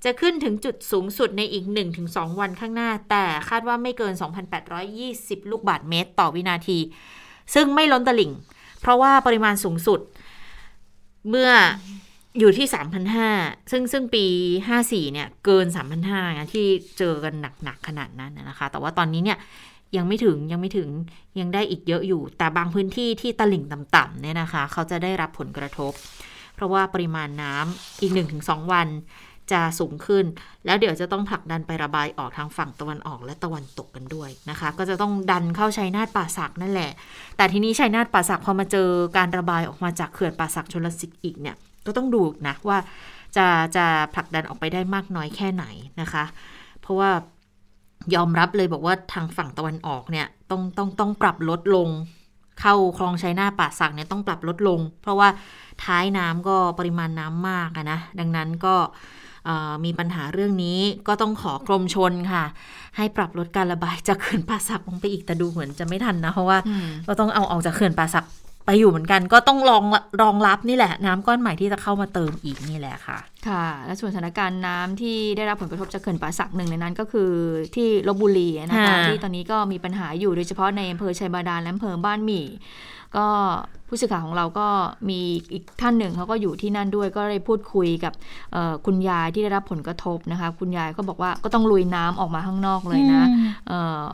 [0.04, 1.64] จะขึ้นถึงจุดสูงสุดในอีก
[2.02, 4.14] 1-2 วันข้างหน้า แต่คาดว่าไม่เกิน
[4.82, 6.78] 2,820 ลูกบาศก์เมตร ต่อวินาที
[7.54, 8.32] ซึ่งไม่ล้นตลิ่ง
[8.84, 10.00] เพราะว่าปริมาณสูงสุด
[11.28, 11.50] เมื่อ
[12.38, 12.66] อยู่ที่
[13.18, 14.24] 3,500 ซึ่งซึ่งปี
[14.68, 15.66] 54 เนี่ย เกิน
[16.10, 16.66] 3,500ที่
[16.98, 19.38] เจอกันหนัก ๆ ขนาดนั้นนะคะ แต่ว่าตอนนี้เนี่ย
[19.96, 20.88] ยังไม่ถึงยังไม่ถึง
[21.40, 25.92] ยังได้อีกเยอะอยู่ แต่บางพื้นที่ที่ตลิ่งต่ำๆเนี่ยนะคะ เขาจะได้รับผลกระทบ
[26.54, 28.12] เพราะว่าปริมาณน้ำอีก
[28.42, 28.88] 1-2 วัน
[29.52, 30.24] จะสูงขึ้น
[30.66, 36.90] แล้วเดี๋ยวจะต้องผลักดันไประบายออกทางฝั่งตะวันออกและตะวันตกกันด้วยนะคะ ก็จะต้องดันเข้าชัยนาทป่าสักนั่นแหละ
[37.36, 42.78] แต่ทีนี้ชัยนาทป่าสักพอมาเจอการระบายออกมาจากเขื่อนป่าสักชลสิทธิ์อีกเนี่ยก็ต้องดูนะว่า
[43.36, 45.64] จะจะผลักดันออกไปได้มากน้อยแค่ไหน
[46.00, 46.24] นะคะ
[46.80, 47.10] เพราะว่า
[48.14, 51.88] ยอมรับเลยบอกว่าทางฝั่งตะวันออกเนี่ยต้องต้องต้องปรับลดลง
[52.60, 55.28] เข้าคลองชัยนาป่าสักเนี่ยต้องปรับลดลง เพราะว่า
[55.84, 58.74] ท้ายน้ำก็ปริมาณน้ำมากนะดังนั้นก็
[59.84, 60.78] มีปัญหาเรื่องนี้
[61.08, 62.44] ก็ต้องขอกรมชนค่ะ
[62.96, 66.58] ให้ปรับลดการระบายจากเขื่อนป่าสักลงไปอีกแต่ดูเหมือนจะไม่ทันนะ เพราะว่า
[67.08, 68.26] ก็ต้องเอาออกจากเขื่อนป่าสัก
[68.66, 69.84] ไปอยู่เหมือนกันก็ต้องรอง
[70.22, 73.18] รองรับนี่แหละ น้ำก้อนใหม่ที่จะเข้ามาเติมอีกนี่แหละค่ะ
[73.48, 77.30] ค่ะ และส่วนสถานการณ์น้ำที่ได้รับผลกระทบจากเขื่อนป่าสักหนึ่งในนั้นก็คือ
[77.74, 82.46] ที่ลบบุรีนะคะที่ตอนนี้ก็มีปัญหาอยู่โดยเฉพาะในอำเภอชัยบาดาลและอำเภอบ้านหมี่
[83.16, 83.26] ก็
[83.88, 84.68] ผู้สื่อข่าวของเราก็
[85.08, 85.20] มี
[85.52, 88.12] อีกท่านหนึ่งเขาก็อยู่ที่นั่นด้วยก็ได้พูดคุยกับ
[88.86, 93.22] คุณยายที่ได้รับผลกระทบนะคะ คุณยายก็บอกว่าก็ต้องลุยน้ำออกมาข้างนอกเลยนะ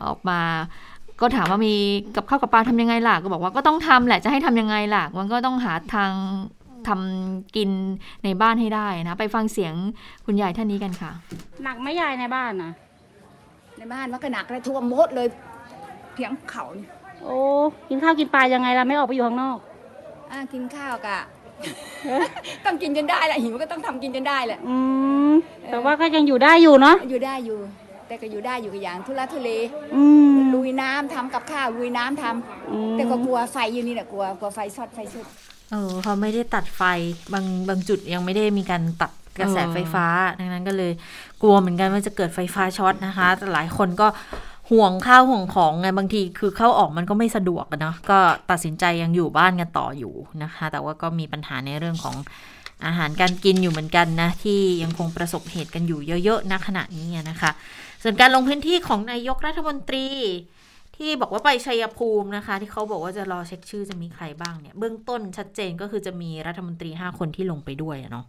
[0.07, 0.41] ออกมา
[1.21, 1.73] ก็ถามว่ามี
[2.15, 6.11] กับข้าวกับปลาทำยังไงล่ะก็บอกว่าก็ต้องทำแหละจะให้ทำยังไงล่ะ มันก็ต้องหาทาง
[6.87, 7.69] ทำกิน
[8.23, 9.73] ในบ้านให้ได้นะ ไปฟังเสียง
[10.25, 11.11] คุณยายท่านนี้กันค่ะ
[11.63, 12.71] หนักไม่ยายในบ้านนะ
[13.77, 15.27] ในบ้านมันก็หนักเลยท่วมหมดเลย
[16.13, 16.87] เพียงเขานี่
[17.25, 17.37] โอ้
[17.89, 19.57] กินข้าวกินปลายังไงล่ะไม่ออกไปอยู่ข้างนอก
[20.31, 21.19] อ่ากินข้าวกะ
[22.65, 24.75] ต้องกินจนได้แหละหิวก็ต้องทำกินจนได้แหละ อื
[25.29, 25.31] ม
[25.69, 27.59] แต่ว่าก็ยังอยู่ได้อยู่เนาะอยู่ได้อยู่
[28.07, 29.49] แต่ก็อยู่ได้อยู่กับอย่างทุลักทุเล
[30.53, 35.27] ลุยน้ำทำกับข้าวลุยน้ำทำแต่ก็กลัวไฟอยู่นี่แหละกลัวกลัวไฟช็อตไฟช็อต
[35.71, 36.81] เออเขาไม่ได้ตัดไฟ
[37.33, 40.05] บางบางจุดยังไม่ได้มีการตัดกระแสไฟฟ้า
[40.39, 40.91] ดังนั้นก็เลย
[41.41, 44.07] กลัวเหมือนกันว่าจะเกิดไฟฟ้าช็อตนะคะแต่หลายคนก็
[44.71, 48.19] ห่วงข้าวห่วงของไงบางทีคือเข้าออกมันก็ไม่สะดวกนะก็
[48.51, 50.13] ตัดสินใจยังอยู่บ้านกันต่ออยู่
[50.43, 52.15] นะคะ แต่ว่าก็มีปัญหาในเรื่องของ
[52.85, 57.51] อาหารการกินอยู่เหมือนกันนะ ที่ยังคงประสบเหตุกันอยู่เยอะๆณขณะนี้นะคะ
[58.03, 60.07] ส่วนการลงพื้นที่ของนายกรัฐมนตรี
[60.95, 68.25] ที่บอกว่าไปชัยภูมินะคะ ที่เขาบอกว่าจะรอเช็คชื่อจะมีใครบ้างเนี่ย เบื้องต้นชัดเจนก็คือจะมีรัฐมนตรี 5 คนที่ลงไปด้วยเนาะ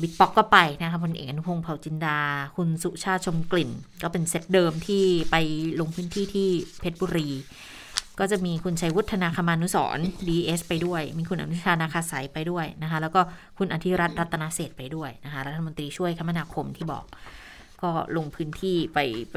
[0.00, 2.18] บิ๊กป๊อกก็ไปนะคะพลเอกอนุพงศ์เผ่าจินดา
[2.56, 3.70] คุณสุชาติชมกลิ่น
[4.02, 5.36] ก็เป็นเซตเดิมที่ไป
[5.80, 6.48] ลงพื้นที่ที่
[6.80, 7.28] เพชรบุรี
[8.18, 9.98] ก็จะมีคุณชัยวุฒนาคมานุสร
[10.28, 13.20] DS ไปด้วย มีคุณอนุชานาคาสายไปด้วยนะคะ แล้วก็
[13.58, 17.04] คุณอธิรัตน์รัตนเศษไปด้วยนะคะ รัฐมนตรีช่วยคมนาคมที่บอก
[17.82, 18.98] ก็ลงพื้นที่ไป
[19.32, 19.36] ไป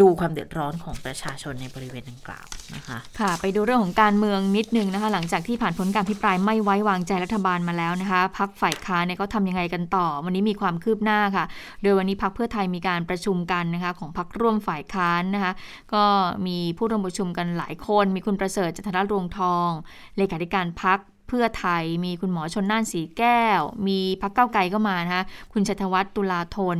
[0.00, 11.44] ดูความเดือดร้อนของประชาชนในบริเวณดังกล่าวนะคะค่ะ ไปดูเรื่องของการเมืองนิดนึงนะคะ หลังจากที่ผ่านพ้นการพิปรายไม่ไว้วางใจรัฐบาลมาแล้วนะคะพักฝ่ายค้านเนี่ยเขาทำยังไงกันต่อ วันนี้มีความคืบหน้าค่ะ
[11.82, 15.52] โดยวันนี้พักเพื่อไทยมีการประชุมกันนะคะของพักร่วมฝ่ายค้านนะคะ
[15.94, 16.04] ก็
[16.46, 19.70] มีผู้ร่วมประชุมกันหลายคน มีคุณประเสริฐจันทรรวงทอง
[20.16, 26.78] เลขาธิการพักเพื่อไทยมีคุณหมอชนน่านสีแก้ว มีพักเก้าไกลก็มานะคะคุณชัยธวัฒน์ตุลาธน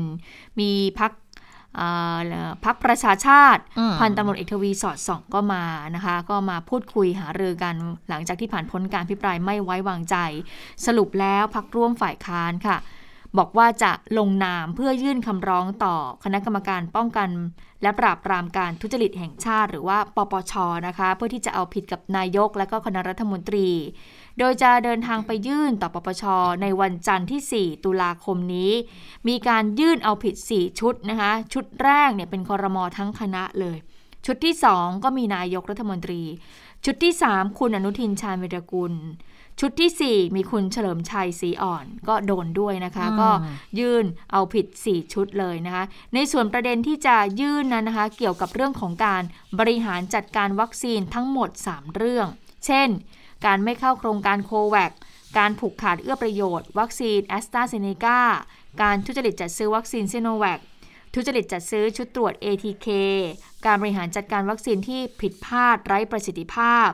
[0.60, 1.10] มีพัก
[2.64, 5.64] พักประชาชาติอืมพันตำรวจเอกทวีสอดส่องก็มา
[5.94, 7.74] นะคะ ก็มาพูดคุยหารือกัน
[8.08, 10.16] หลังจากที่ผ่านพ้นการพิปรายไม่ไว้วางใจ
[10.86, 12.78] สรุปแล้วพักร่วมฝ่ายค้านค่ะ
[13.38, 17.28] บอกว่าจะลงนามเพื่อยื่นคำร้องต่อคณะกรรมการป้องกัน
[17.82, 20.52] และปราบปรามการทุจริตแห่งชาติ หรือว่าปปช
[20.86, 23.68] นะคะ เพื่อที่จะเอาผิดกับนายกและก็คณะรัฐมนตรี
[24.38, 26.24] โดยจะเดินทางไปยื่นต่อปปช
[26.62, 28.72] ในวันจันทร์ที่ 4 ตุลาคมนี้
[29.28, 33.76] มีการยื่นเอาผิด 4 ชุดนะคะ ชุดแรกเนี่ยเป็นคอรมอทั้งคณะเลย
[34.26, 36.22] ชุดที่ 2 ก็มีนายกรัฐมนตรี
[36.84, 38.94] ชุดที่ 3 คุณอนุทินชาญวิรกุล
[39.60, 43.30] ชุดที่ 4 มีคุณเฉลิมชัยศรีอ่อน ก็โดนด้วยนะคะอืมก็
[43.78, 49.22] ยื่นเอาผิด 4 ชุดเลยนะคะ ในส่วนประเด็นที่จะยื่นนั้นนะคะ เกี่ยวกับเรื่องของการ
[49.58, 52.26] บริหารจัดการวัคซีนทั้งหมด 3 เรื่อง
[52.66, 52.88] เช่น
[53.44, 54.92] การไม่เข้าโครงการ COVAX
[55.38, 58.20] การผูกขาดเอื้อประโยชน์ วัคซีนแอสตราเซเนกา
[58.82, 60.60] การทุจริตจัดซื้อวัคซีนซิโนแวค
[61.14, 62.86] ทุจริตจัดซื้อชุดตรวจ ATK
[63.66, 66.88] การบริหารจัดการวัคซีนที่ผิดพลาดไร้ประสิทธิภาพ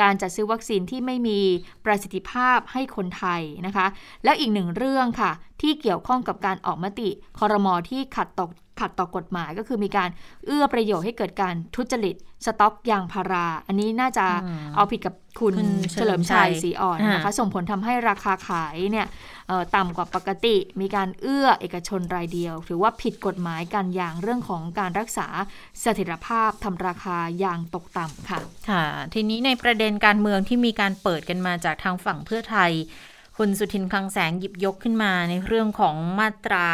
[0.00, 1.40] การจัดซื้อวัคซีนที่ไม่มี
[1.84, 3.86] ประสิทธิภาพให้คนไทยนะคะ
[4.24, 7.08] แล้วอีกหนึ่งเรื่องค่ะ ที่เกี่ยวข้องกับการออกมติ
[7.38, 8.46] คอรมอที่ขัดต่อ
[8.80, 10.10] ขัดต่อกฎหมายก็คือมีการ
[10.46, 12.16] เอื้อประโยชน์ให้เกิดการทุจริต
[12.46, 19.06] สต็อกยางพารา อันนี้น่าจะอืมเอาผิดกับคุณคุณเฉลิมชัยเฉลิมชัยศรีอ่อนนะคะอ่าส่งผลทำให้ราคาขายเนี่ย
[19.48, 25.26] เอ่อต่ำกว่าปกติ มีการเอื้อเอกชนรายเดียว ถือว่าผิดกฎหมายการยางเรื่องของการรักษา
[25.80, 28.40] เสถียรภาพทำราคายางตกต่ำค่ะ
[28.70, 28.84] ค่ะ
[29.14, 32.72] ทีนี้ในประเด็นการเมืองที่มีการเปิดกันมาจากทางฝั่งเพื่อไทย
[33.36, 36.66] คุณสุทินคลังแสงหยิบยกขึ้นมาในเรื่องของมาตรา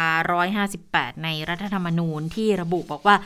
[0.57, 3.17] 158 ในรัฐธรรมนูญที่ระบุบอกว่า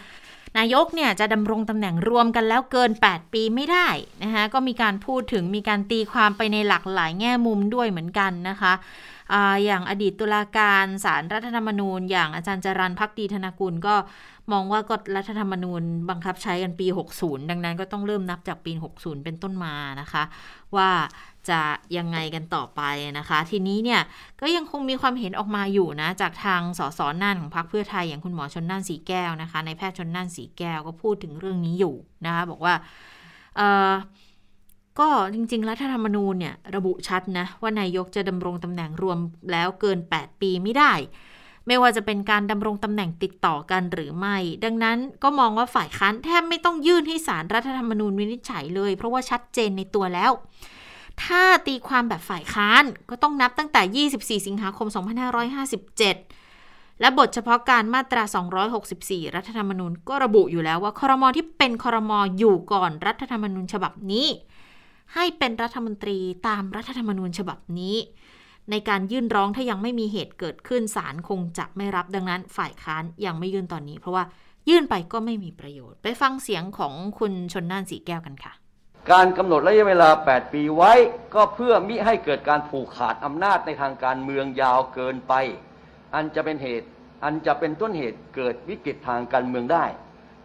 [0.57, 3.87] นายกเนี่ยจะดำรงตำแหน่งรวมกันแล้วเกิน 8 ปีไม่ได้
[4.23, 8.73] นะคะก็มีการพูดถึงมีการตีความไปในหลากหลายแง่มุมด้วยเหมือนกันนะคะ
[9.65, 13.95] อย่างอดีตตุลาการศาลรัฐธรรมนูญ อย่างอาจารย์จรันพักดีธนากุลก็
[14.53, 16.87] มองว่ากฎรัฐธรรมนูญบังคับใช้กันปี
[17.17, 20.23] 60 ดังนั้นก็ต้องเริ่มนับจากปี 60 เป็นต้นมานะคะ
[20.75, 20.89] ว่า
[21.49, 21.61] จะ
[21.97, 22.81] ยังไงกันต่อไป
[23.17, 24.01] นะคะ ทีนี้เนี่ย
[24.41, 31.95] ก็ยังคงมีความเห็นออกมาอยู่นะ จากทางสสน่านของพรรคเพื่อไทยอย่างคุณหมอชนน่านสีแก้วนะคะในแพทย์ชนน่านสีแก้วก็พูดถึงเรื่องนี้อยู่
[32.25, 32.73] นะคะบอกว่า
[33.55, 33.93] เออ
[34.99, 39.17] ก็จริงๆ รัฐธรรมนูญเนี่ยระบุชัดนะ ว่านายกจะดำรงตำแหน่งรวม
[39.51, 40.93] แล้วเกิน 8 ปีไม่ได้
[41.67, 50.31] ไม่ว่าจะเป็นการดำรงตำแหน่งติดต่อกันหรือไม่ ดังนั้นก็มองว่าฝ่ายค้านแทบไม่ต้องยื่นให้สารรัฐธรรมนูญวินิจฉัยเลย เพราะว่าชัดเจนในตัวแล้ว
[51.23, 53.81] ถ้าตีความแบบฝ่ายค้านก็ต้องนับตั้งแต่
[54.39, 54.87] 24 สิงหาคม
[55.73, 58.23] 2557 และบทเฉพาะการมาตรา
[58.79, 64.27] 264 รัฐธรรมนูญก็ระบุอยู่แล้วว่าครมที่เป็นครมอยู่ก่อนรัฐธรรมนูญฉบับนี้
[65.13, 67.95] ให้เป็นรัฐมนตรีตามรัฐธรรมนูญฉบับนี้
[68.71, 74.23] ในการยื่นร้องถ้ายังไม่มีเหตุเกิดขึ้นศาลคงจะไม่รับดังนั้น ฝ่ายค้านยังไม่ยื่นตอนนี้ เพราะว่า
[74.69, 78.53] ยื่นไปก็ไม่มีประโยชน์ ไปฟังเสียงของคุณชนน่านสีแก้วกันค่ะ
[79.11, 80.93] การกำหนดระยะเวลา 8 ปีไว้
[81.33, 85.33] ก็เพื่อมิให้เกิดการผูกขาดอำนาจในทางการเมืองยาวเกินไป
[86.15, 86.87] อันจะเป็นเหตุ
[87.23, 89.85] อันจะเป็นต้นเหตุเกิดวิกฤตทางการเมืองได้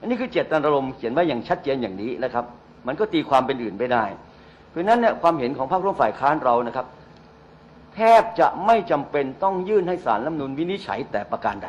[0.01, 2.45] อันนี้คือเจตนารมณ์เขียนไว้อย่างชัดเจนอย่างนี้นะครับ
[2.87, 4.05] มันก็ตีความเป็นอื่นไม่ได้
[4.71, 6.87] เพราะนั้นเนี่ยความเห็นของพรรคร่วมฝ่ายค้านเรานะครับ
[7.97, 11.69] แทบจะไม่จำเป็นต้องยื่นให้สารรัฐมนูญวินิจฉัยแต่ประการใด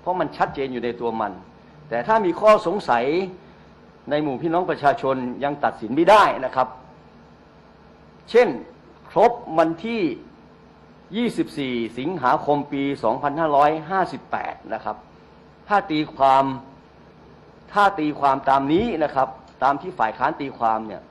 [0.00, 1.32] เพราะมันชัดเจนอยู่ในตัวมัน
[1.88, 3.04] แต่ถ้ามีข้อสงสัย
[4.10, 6.68] ในหมู่พี่น้องประชาชนยังตัดสินไม่ได้นะครับ
[8.30, 8.48] เช่น
[9.10, 12.82] ครบวันที่ 24 สิงหาคมปี
[13.98, 14.96] 2558 นะครับ
[15.68, 16.44] ถ้าตีความ
[17.72, 19.28] ถ้าตีความตามนี้นะครับ
[19.62, 21.02] ตามที่ฝ่ายค้านตีความเนี่ย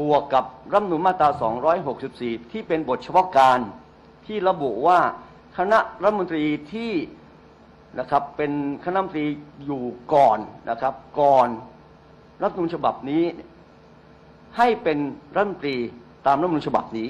[0.00, 1.28] บวกกับรัฐมนูญมาตรา
[1.90, 3.58] 264 ที่เป็นบทเฉพาะการ
[4.26, 4.98] ที่ระบุว่า
[5.58, 6.92] คณะรัฐมนตรีที่
[7.98, 8.52] นะครับเป็น
[8.84, 9.26] คณะรัฐมนตรี
[9.64, 9.84] อยู่
[10.14, 10.38] ก่อน
[10.70, 11.48] นะครับ ก่อน
[12.42, 13.24] รัฐมนูญฉบับนี้
[14.56, 14.98] ให้เป็น
[15.34, 15.76] รัฐมนตรี
[16.26, 17.08] ตามรัฐมนูญฉบับนี้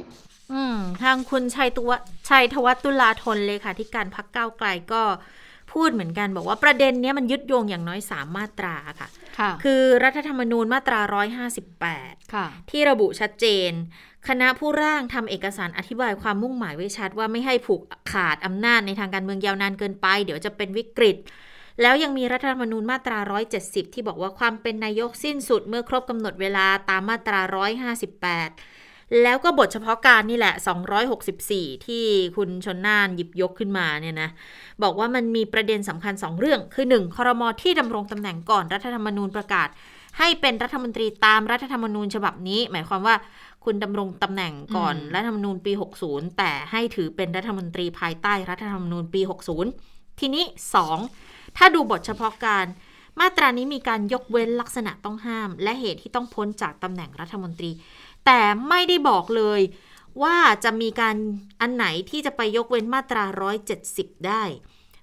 [0.53, 1.93] อืม ทางคุณชัยตัว
[2.29, 5.03] ชัยธวัฒน์ตุลาธนเลยค่ะที่การพักเก้าไกลก็
[5.77, 9.09] พูดเหมือนกันบอกว่าประเด็นนี้มันยึดโยงอย่างน้อยสามมาตราค่ะ
[9.39, 11.01] ค่ะคือรัฐธรรมนูญมาตรา
[11.67, 13.71] 158ค่ะที่ระบุชัดเจน
[14.29, 17.81] คณะผู้ร่างทำเอกสารอธิบายความมุ่งหมายไว้ชัดว่าไม่ให้ผูก
[18.13, 21.17] ขาดอำนาจในทางการเมืองยาวนานเกินไป เดี๋ยวจะเป็นวิกฤต
[21.83, 23.19] แล้วยังมีรัฐธรรมนูญมาตรา
[23.57, 27.41] 170 ที่บอกว่าความเป็นนายกสิ้นสุดเมื่อครบกำหนดเวลาตามมาตรา
[27.91, 28.76] 158
[29.23, 30.55] แล้วก็บทเฉพาะการนี่แหละ
[31.21, 32.05] 264 ที่
[32.37, 34.31] คุณชนน่านหยิบยกขึ้นมาเนี่ยนะ
[34.83, 37.17] บอกว่ามันมีประเด็นสำคัญ 2 เรื่อง คือ 1.
[37.17, 39.69] คอรมอที่ดำรงตำแหน่งก่อนรัฐธรรมนูญประกาศ
[40.19, 43.17] ให้เป็นรัฐมนตรีตามรัฐธรรมนูญฉบับนี้ หมายความว่า
[43.65, 45.73] คุณดำรงตำแหน่งก่อนอืมรัฐธรรมนูญปี
[46.05, 49.21] 60 แต่ให้ถือเป็นรัฐมนตรีภายใต้รัฐธรรมนูญปี
[49.71, 50.45] 60 ทีนี้
[51.01, 51.57] 2.
[51.57, 52.67] ถ้าดูบทเฉพาะการ
[53.21, 57.71] มาตรานี้มีการยกเว้นลักษณะต้องห้าม และเหตุที่ต้องพ้นจากตำแหน่งรัฐมนตรี
[58.27, 59.61] แต่ไม่ได้บอกเลย
[60.23, 61.17] ว่าจะมีการ
[61.61, 63.25] อันไหนที่จะไปยกเว้นมาตรา
[63.75, 64.43] 170 ได้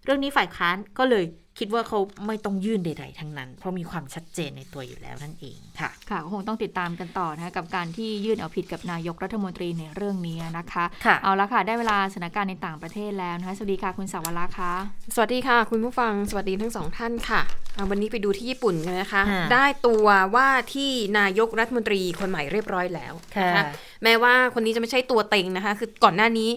[0.03, 1.25] เรื่องนี้ฝ่ายค้านก็เลย
[1.59, 14.73] คิดว่าเขาไม่ต้องยื่นใด ๆ ทั้งนั้น เพราะมีความชัดเจนในตัวอยู่แล้วนั่นเองค่ะ ค่ะก็คงต้องติดตามกันต่อนะคะกับการที่ยื่นเอาผิดกับนายกรัฐมนตรีในเรื่องนี้นะคะค่ะเอาละค่ะ ได้เวลาสถานการณ์ในต่างประเทศแล้วนะคะสวัสดีค่ะคุณสาวรักษ์ค่ะ
[15.15, 17.41] สวัสดีค่ะ คุณผู้ฟังสวัสดีทั้งสองท่านค่ะ
[17.77, 23.13] อ่าวันนี้ไปดูที่ญี่ปุ่นกันนะคะค่ะได้ตัวว่าที่นายกรัฐมนตรีคนใหม่เรียบร้อยแล้ว
[23.47, 23.63] นะค่ะ
[24.03, 26.49] แม้ว่าคนนี้จะไม่ใช่ตัวเต็งนะคะ คือก่อนหน้านี้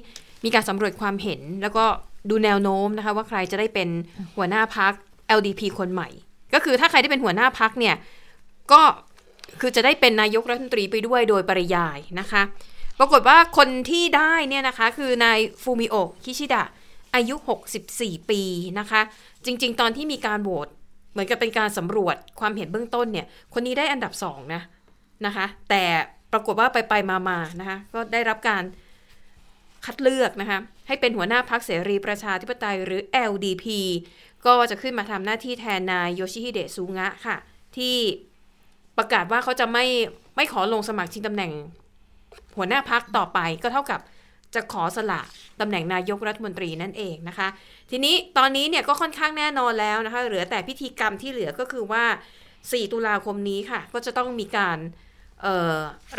[0.45, 1.85] มีการสำรวจความเห็นแล้วก็
[2.31, 3.89] ดูแนวโน้มนะคะ ว่าใครจะได้เป็น
[4.37, 4.93] หัวหน้าพัก
[5.39, 6.09] LDP คนใหม่
[6.55, 7.95] ก็คือถ้าใครได้เป็นหัวหน้าพักเนี่ย
[8.73, 8.83] ก็
[9.61, 12.43] คือจะได้เป็นนายกรัฐมนตรีไปด้วยโดยปริยายนะคะ
[12.99, 16.65] ปรากฏว่าคนที่ได้เนี่ยนะคะ คือนายฟูมิโอะคิชิดะ
[17.15, 17.35] อายุ
[17.83, 18.43] 64 ปี
[18.79, 19.01] นะคะ
[19.45, 20.69] จริง ๆ ตอนที่มีการโหวต
[21.13, 24.63] เหมือนกับเป็นการสำรวจความเห็นเบื้องต้นเนี่ย คนนี้ได้อันดับ2นะ
[25.27, 25.83] นะคะ แต่
[26.33, 28.63] ปรากฏว่าไปๆมาๆนะคะ ก็ได้รับการ
[29.87, 33.65] คัดเลือกนะคะให้เป็นหัวหน้าพักเสรีประชาธิปไตยหรือ LDP
[34.47, 37.37] ก็จะขึ้นมาทำหน้าที่แทนนายโยชิฮิเดะซูงะค่ะ
[37.77, 37.97] ที่
[38.99, 39.85] ประกาศว่าเขาจะไม่
[40.37, 41.53] ไม่ขอลงสมัครชิงตำแหน่ง
[42.57, 44.01] หัวหน้าพักต่อไปก็เท่ากับ
[44.55, 45.21] จะขอสละ
[45.61, 47.49] ตำแหน่งนายกรัฐมนตรีนั่นเองนะคะ
[47.91, 52.05] ทีนี้ตอนนี้เนี่ยก็ค่อนข้างแน่นอนแล้วนะคะ เหลือแต่พิธีกรรมที่เหลือก็คือว่า
[52.53, 54.79] 4 ตุลาคมนี้ค่ะ ก็จะต้องมีการ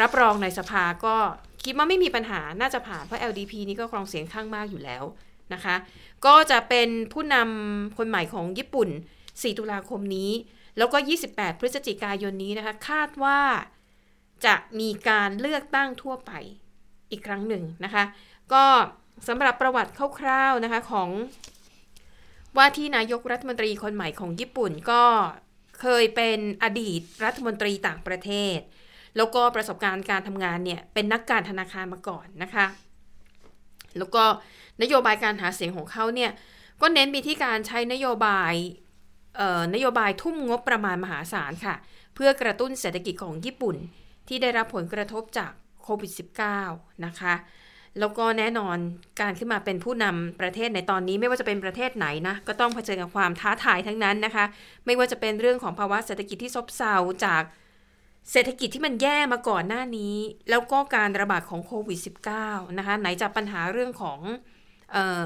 [0.02, 1.16] รับรองในสภาก็
[1.68, 5.04] คิดว่าไม่มีปัญหาน่าจะผ่านเพราะ LDP นี่ก็ครองเสียงข้างมากอยู่แล้ว
[5.54, 5.76] นะคะ
[6.26, 8.90] ก็จะเป็นผู้นำคนใหม่ของญี่ปุ่น
[9.24, 10.32] 4 ตุลาคมนี้
[10.78, 10.98] แล้วก็
[11.30, 13.40] 28 พฤศจิกายนนี้นะคะ คาดว่า
[14.46, 16.32] จะมีการเลือกตั้งทั่วไป
[17.12, 18.04] อีกครั้งหนึ่งนะคะ
[18.54, 18.66] ก็
[19.28, 21.10] สำหรับประวัติคร่าวๆนะคะของ
[22.58, 25.04] ว่าที่นายกรัฐมนตรีคนใหม่ของญี่ปุ่นก็
[25.82, 28.58] เคยเป็นอดีตรัฐมนตรีต่างประเทศ
[29.18, 32.66] แล้วก็ประสบการณ์การทำงานเนี่ยเป็นนักการธนาคารมาก่อนนะคะ
[33.98, 34.24] แล้วก็
[34.82, 36.32] นโยบายการหาเสียงของเขาเนี่ย
[36.82, 38.54] ก็เน้นไปที่การใช้นโยบาย
[39.38, 41.76] เอ่อนโยบายทุ่มงบประมาณมหาศาลค่ะ
[42.16, 43.76] เพื่อกระตุ้นเศรษฐกิจของญี่ปุ่น
[44.28, 45.52] ที่ได้รับผลกระทบจาก
[45.84, 46.12] โควิด
[46.58, 47.34] -19 นะคะ
[48.00, 48.78] แล้วก็แน่นอน
[49.22, 54.46] การขึ้นมาเป็นผู้นำประเทศในตอนนี้ไม่ว่าจะเป็นประเทศไหนนะ ก็ต้องเผชิญกับความท้าทายทั้งนั้นนะคะ
[54.86, 56.96] ไม่ว่าจะเป็นเรื่องของภาวะเศรษฐกิจที่ซบเซา
[57.26, 57.44] จาก
[58.32, 60.16] เศรษฐกิจที่มันแย่มาก่อนหน้านี้
[60.50, 62.00] แล้วก็การระบาดของโควิด
[62.40, 64.20] -19 นะคะไหนจะปัญหาเรื่องของ
[64.96, 65.24] ออ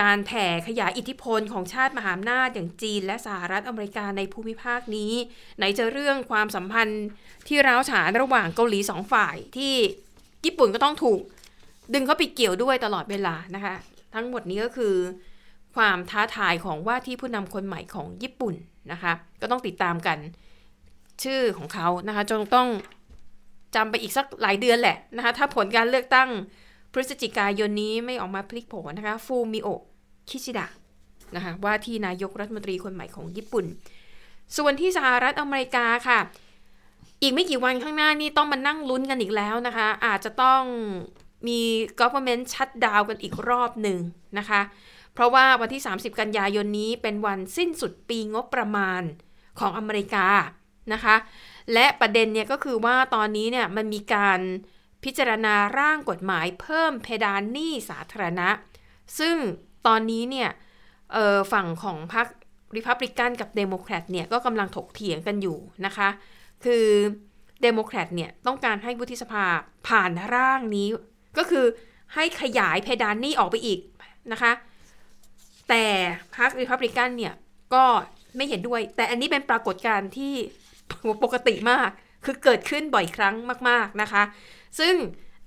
[0.00, 5.12] การแผ่ขยายอิทธิพลของชาติมหาอำนาจอย่างจีนและสหรัฐอเมริกาในภูมิภาคนี้
[5.56, 7.04] ไหนจะเรื่องความสัมพันธ์
[7.48, 9.74] ที่ร้าวฉานระหว่างเกาหลีสองฝ่ายที่
[10.44, 11.20] ญี่ปุ่นก็ต้องถูก
[11.94, 13.74] ดึงเข้าไปเกี่ยวด้วยตลอดเวลานะคะ
[14.14, 14.94] ทั้งหมดนี้ก็คือ
[15.76, 18.54] ความท้าทายของว่าที่ผู้นำคนใหม่ของญี่ปุ่น
[18.92, 20.18] นะคะ ก็ต้องติดตามกัน
[21.24, 22.68] ชื่อของเขานะคะจนต้อง
[23.74, 26.28] จำไปอีกสักหลายเดือนแหละนะคะถ้าผลการเลือกตั้ง
[26.92, 29.82] พฤศจิกายนนี้ไม่ออกมาพลิกโผนะคะฟูมิโอะ
[30.28, 30.66] คิชิดะ
[31.36, 33.64] นะคะว่าที่นายกรัฐมนตรีคนใหม่ของญี่ปุ่น
[34.56, 36.18] ส่วนที่สหรัฐอเมริกาค่ะ
[37.22, 40.62] อีกไม่กี่วันข้างหน้านี่ต้องมานั่งลุ้นกันอีกแล้วนะคะ อาจจะต้อง
[41.48, 41.60] มี
[42.00, 43.98] government shutdown กันอีกรอบหนึ่ง
[44.38, 44.60] นะคะ
[45.14, 49.02] เพราะว่าวันที่ 30 กันยายนนี้เป็นวันสิ้นสุดปีงบประมาณ
[49.60, 50.26] ของอเมริกา
[50.92, 51.16] นะคะ
[51.72, 54.40] และประเด็นเนี่ยก็คือว่าตอนนี้เนี่ยมันมีการ
[55.04, 58.48] พิจารณาร่างกฎหมายเพิ่มเพดานหนี้สาธารณะ
[59.18, 59.36] ซึ่ง
[59.86, 60.50] ตอนนี้เนี่ย
[61.16, 62.26] ออฝั่งของพรรค
[62.76, 66.08] ริพับลิกันกับเดโมแครตเนี่ยก็กำลังถกเถียงกันอยู่นะคะ
[66.64, 66.86] คือ
[67.62, 69.44] เดโมแครตเนี่ยต้องการให้วุฒิสภา
[69.88, 70.88] ผ่านร่างนี้
[71.38, 71.64] ก็คือ
[72.14, 73.80] ให้ขยายเพดานหนี้ออกไปอีก
[74.32, 74.52] นะคะ
[75.68, 75.84] แต่
[76.36, 77.34] พรรคริพับลิกันเนี่ย
[77.74, 77.84] ก็
[78.36, 80.34] ไม่เห็นด้วย แต่อันนี้เป็นปรากฏการณ์ที่
[81.24, 81.90] ปกติมาก
[82.24, 83.34] คือเกิดขึ้นบ่อยครั้ง
[83.68, 84.22] มาก ๆนะคะ
[84.78, 84.94] ซึ่ง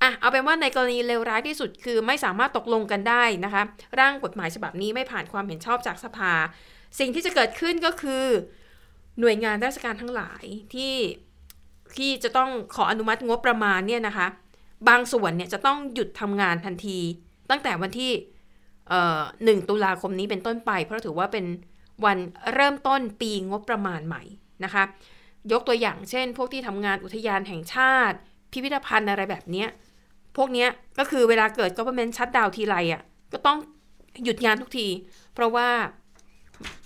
[0.02, 3.64] อะเอาเป็นว่าในกรณีเลวร้ายที่สุดคือไม่สามารถตกลงกันได้นะคะ
[4.00, 6.34] ร่างกฎหมายฉบับนี้ไม่ผ่านความเห็นชอบจากสภา
[7.00, 8.26] สิ่งที่จะเกิดขึ้นก็คือ
[9.20, 10.44] หน่วยงานราชการทั้งหลาย
[10.74, 10.94] ที่
[11.98, 14.28] ที่จะต้องขออนุมัติงบประมาณเนี่ยนะคะ
[14.90, 17.00] บางส่วนเนี่ยจะต้องหยุดทำงานทันที
[17.50, 18.12] ตั้งแต่วันที่
[19.44, 21.46] หนึ่งตุลาคมนี้เป็นต้นไป เพราะถือว่าเป็น
[22.06, 22.18] วัน
[22.54, 24.24] เริ่มต้นปีงบประมาณใหม่
[24.64, 24.84] นะคะ
[25.52, 28.18] ยกตัวอย่างเช่น พวกที่ทำงานอุทยานแห่งชาติ
[28.52, 29.66] พิพิธภัณฑ์อะไรแบบนี้
[30.38, 30.68] พวกนี้
[31.00, 33.02] ก็คือเวลาเกิด government shutdown ทีไรอะ่ะ
[33.34, 33.58] ก็ต้อง
[34.24, 34.88] หยุดงานทุกที
[35.34, 35.70] เพราะว่า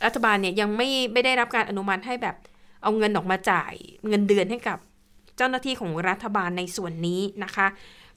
[0.06, 2.36] รัฐบาลเนี่ยยังไม่ไม่ได้รับการอนุมัติให้แบบ
[2.84, 3.74] เอาเงินออกมาจ่าย
[4.08, 4.78] เงินเดือนให้กับ
[5.38, 7.68] เจ้าหน้าที่ของรัฐบาลในส่วนนี้นะคะ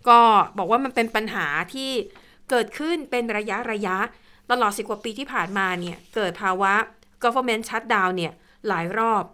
[0.08, 0.18] ก็
[0.58, 1.90] บอกว่ามันเป็นปัญหาที่
[2.50, 3.96] เกิดขึ้นเป็นระยะระยะ
[4.50, 6.72] ตลอดสิกว่าปีที่ผ่านมาเนี่ยเกิดภาวะ
[7.22, 8.32] government shutdown เนี่ย
[8.68, 9.24] หลายรอบ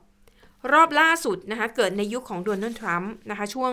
[0.73, 3.73] รอบล่าสุดนะคะเกิดในยุคของโดนัลด์ทรัมป์นะคะช่วง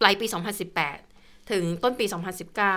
[0.00, 0.26] ปลายปี
[0.88, 2.04] 2018 ถึงต้นปี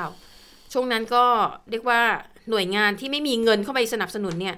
[0.02, 1.26] 2019 ช่วงนั้นก็
[1.70, 2.02] เรียกว่า
[2.50, 4.56] หน่วยงานที่ไม่มีเงินเข้าไปสนับสนุนเนี่ย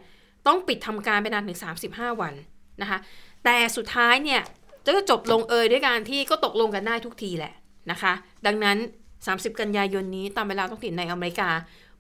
[0.48, 1.60] ต้องปิดทำการไปนานถึง
[1.90, 2.34] 35 วัน
[2.82, 3.00] นะคะ
[3.44, 4.42] แต่สุดท้ายเนี่ย
[4.86, 7.54] จะจบลงเอยด้วยการที่ก็ตกลงกันได้ทุกทีแหละ
[7.92, 8.14] นะคะ
[8.46, 8.78] ดังนั้น
[9.18, 11.50] 30 กันยายนนี้ตามเวลาท้องถิ่นในอเมริกา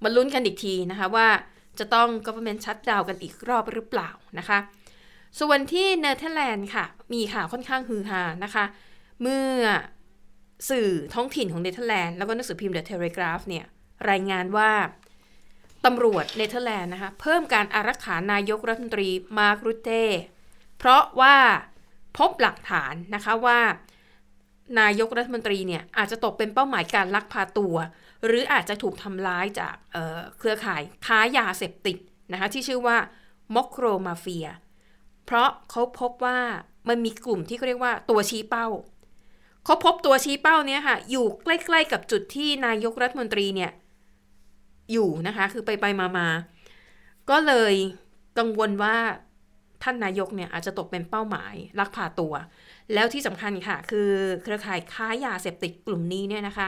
[0.04, 1.28] มาลุ้นกันอีกทีนะคะว่า
[1.80, 4.10] จะต้อง government shutdown กันอีกรอบหรือเปล่า
[4.40, 4.58] นะคะ
[5.40, 8.66] ส่วนที่เนเธอร์แลนด์ค่ะ มีข่าวค่อนข้างฮือฮานะคะ
[9.22, 9.48] เมื่อ
[10.70, 13.66] สื่อท้องถิ่นของเนเธอร์แลนด์แล้วก็หนังสือพิมพ์เดอะเทเลกราฟเนี่ย
[14.10, 14.72] รายงานว่า
[15.86, 19.10] ตำรวจเนเธอร์แลนด์นะคะ เพิ่มการอารักขานายกรัฐมนตรี
[19.40, 19.92] มาร์กรุเต
[20.78, 21.36] เพราะว่า
[22.18, 23.60] พบหลักฐานนะคะว่า
[24.80, 27.76] นายกรัฐมนตรีเนี่ย อาจจะตกเป็นเป้าหมายการลักพาตัว
[28.26, 31.98] หรืออาจจะถูกทำร้ายจากเเครือข่ายค้ายาเสพติด
[32.32, 32.98] นะคะที่ชื่อว่า
[33.56, 34.48] มอกโครมาเฟีย
[35.28, 36.40] เพราะเขาพบว่า
[36.90, 38.68] มันมีกลุ่มที่เขาเรียกว่าตัวชี้เป้า
[39.66, 43.72] เขาพบตัวชี้เป้าเนี้ยค่ะ อยู่ใกล้ๆกับจุดที่นายกรัฐมนตรีเนี่ย
[44.92, 46.28] อยู่นะคะ คือไปไปมามา
[47.30, 47.74] ก็เลย
[48.38, 48.98] กังวลว่า
[49.84, 52.34] ท่านนายกเนี่ยอาจจะตกเป็นเป้าหมายลักพาตัว
[52.94, 54.10] แล้วที่สำคัญค่ะ คือ
[54.44, 56.68] เครือข่ายค้ายาเสพติดกลุ่มนี้เนี่ยนะคะ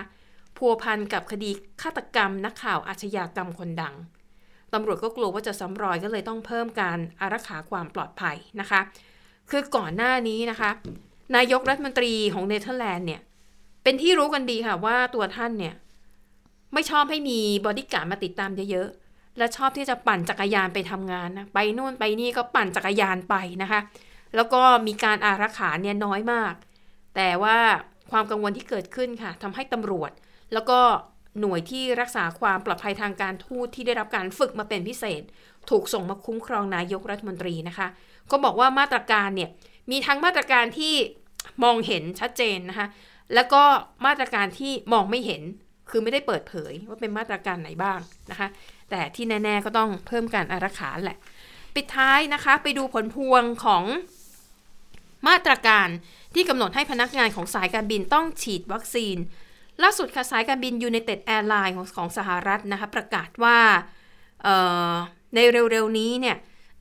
[0.57, 1.51] พัวพันกับคดี
[1.81, 3.95] ฆาตกรรมนักข่าวอาชญากรรมคนดัง
[4.73, 8.81] ตำรวจก็กลัวว่าจะซ้ำรอยก็เลยต้องเพิ่มการอารักขาความปลอดภัยนะคะ
[9.49, 10.69] คือก่อนหน้านี้นะคะ
[11.35, 13.21] นายกรัฐมนตรีของเนเธอร์แลนด์เนี่ย
[13.83, 15.75] เป็นที่รู้กันดีค่ะว่าตัวท่านเนี่ย
[16.73, 23.79] ไม่ชอบให้มีบอดี้การ์ดมาติดตามเยอะๆ และชอบที่จะปั่นจักรยานไปทำงานนะ ไปนู่นไปนี่ก็ปั่นจักรยานไปนะคะ
[24.35, 26.53] แล้วก็มีการอารักขาเนี่ยน้อยมาก
[27.15, 27.57] แต่ว่า
[28.11, 30.11] ความกังวลที่เกิดขึ้นค่ะทำให้ตำรวจ
[30.53, 30.79] แล้วก็
[31.39, 35.21] หน่วยที่รักษาความปลอดภัยทางการทูตที่ได้รับการฝึกมาเป็นพิเศษ
[35.69, 37.87] ถูกส่งมาคุ้มครองนายกรัฐมนตรีนะคะ
[38.31, 39.49] ก็บอกว่ามาตรการเนี่ย
[39.91, 40.93] มีทั้งมาตรการที่
[41.63, 42.87] มองเห็นชัดเจนนะคะ
[43.35, 43.63] แล้วก็
[44.05, 45.41] มาตรการที่มองไม่เห็น
[45.89, 47.99] คือไม่ได้เปิดเผยว่าเป็นมาตรการไหนบ้าง
[48.31, 48.47] นะคะ
[48.89, 51.17] แต่ที่แน่ ๆ ก็ต้องเพิ่มการอารักขาแหละ
[51.75, 53.83] ปิดท้ายนะคะ ไปดูผลพวงของ
[55.27, 55.87] มาตรการ
[56.35, 59.17] ที่กำหนดให้พนักงานของสายการบินต้องฉีดวัคซีน
[59.83, 63.57] ล่าสุดค่ะสายการบิน United Airlines ของของสหรัฐนะคะประกาศว่า
[65.35, 66.37] ในเร็วๆนี้เนี่ย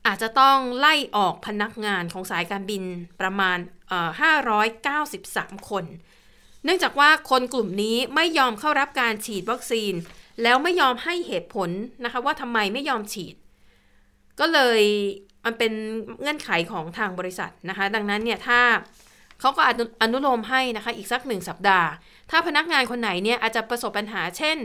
[0.07, 2.83] อาจจะต้องไล่ออกพนักงานของสายการบิน
[3.21, 3.57] ประมาณ
[4.87, 5.85] 593 คน
[6.63, 9.93] เนื่องจากว่าคนกลุ่มนี้ไม่ยอมเข้ารับการฉีดวัคซีน
[10.43, 11.69] แล้วไม่ยอมให้เหตุผล
[12.03, 13.35] นะคะว่าทำไมไม่ยอมฉีด
[14.39, 14.81] ก็เลย
[15.45, 15.71] มันเป็น
[16.21, 18.61] เงื่อนไขของทางบริษัทนะคะ ดังนั้นเนี่ยถ้า
[19.39, 19.61] เขาก็
[20.01, 21.89] อนุโลมให้นะคะอีกสักหนึ่งสัปดาห์
[22.29, 24.57] ถ้าพนักงานคนไหนเนี่ยอาจจะประสบปัญหาเช่น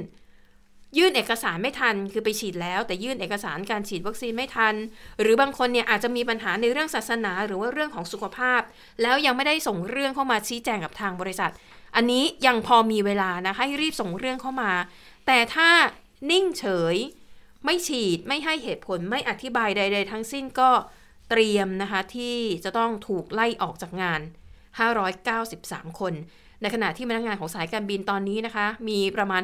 [0.99, 4.75] ยื่นเอกสารไม่ทัน คือไปฉีดแล้ว แต่ยื่นเอกสารการฉีดวัคซีนไม่ทัน
[5.21, 8.61] หรือบางคนเนี่ยอาจจะมีปัญหาในเรื่องศาสนา หรือว่าเรื่องของสุขภาพ
[9.03, 11.53] แล้วยังไม่ได้ส่งเรื่องเข้ามาชี้แจงกับทางบริษัท
[11.97, 14.73] อันนี้ยังพอมีเวลานะคะให้รีบส่งเรื่องเข้ามา
[15.27, 15.71] แต่ถ้า
[16.31, 16.97] นิ่งเฉย
[17.65, 20.71] ไม่ฉีดไม่ให้เหตุผลไม่อธิบายใด ๆ ทั้งสิ้นก็
[21.31, 24.21] เตรียมนะคะที่จะต้องถูกไล่ออกจากงาน
[25.11, 26.15] 593 คน
[26.65, 29.43] ในขณะที่พนักงานของสายการบินตอนนี้นะคะ มีประมาณ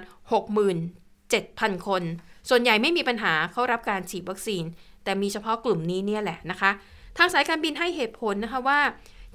[1.13, 2.03] 67,000 คน
[2.49, 4.65] ส่วนใหญ่ไม่มีปัญหาเข้ารับการฉีดวัคซีน
[5.05, 6.71] แต่มีเฉพาะกลุ่มนี้เนี่ยแหละนะคะ
[7.19, 8.81] ทางสายการบินให้เหตุผลนะคะว่า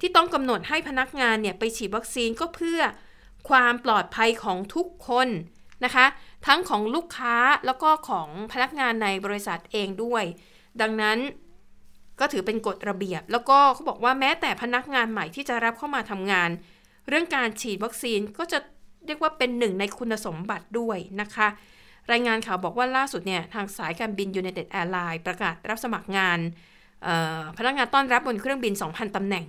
[0.00, 2.80] ที่ต้องกำหนดให้พนักงานเนี่ยไปฉีดวัคซีนก็เพื่อ
[3.48, 5.28] ความปลอดภัยของทุกคน
[5.84, 6.06] นะคะ
[6.46, 10.24] ทั้งของลูกค้าแล้วก็ของพนักงานในบริษัทเองด้วย
[10.80, 11.18] ดังนั้น
[12.20, 16.50] ก็ถือเป็นกฎระเบียบ แล้วก็เขาบอกว่าแม้แต่พนักงานใหม่ที่จะรับเข้ามาทำงาน
[17.08, 18.58] เรื่องการฉีดวัคซีนก็จะ
[19.06, 21.48] เรียกว่าเป็นหนึ่งในคุณสมบัติด้วยนะคะ
[22.12, 26.38] รายงานข่าวบอกว่าล่าสุดเนี่ยทางสายการบิน United Airlines ประกาศรับสมัครงาน
[27.58, 29.44] พนักงานต้อนรับบนเครื่องบิน 2,000ตำแหน่ง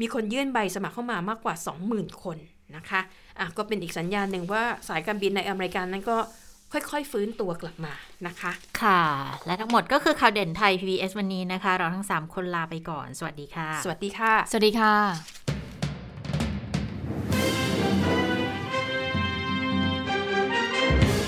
[0.00, 1.54] มีคนยื่นใบสมัครเข้ามามากกว่า
[1.88, 2.38] 20,000 คน
[2.76, 3.00] นะคะ
[3.38, 6.16] อะก็เป็นอีกสัญญาณหนึ่งว่าสายการบินในอเมริกานั้นก็
[6.72, 7.94] ค่อยๆ ฟื้นตัวกลับมา
[8.26, 8.52] นะคะ
[8.82, 9.02] ค่ะ
[9.46, 15.61] และทั้งหมดก็คือข่าวเด่นไทย PBS วันนี้นะคะ เราทั้ง 3 คนลาไปก่อน สวัสดีค่ะ สวัสดีค่ะ สวัสดีค่ะ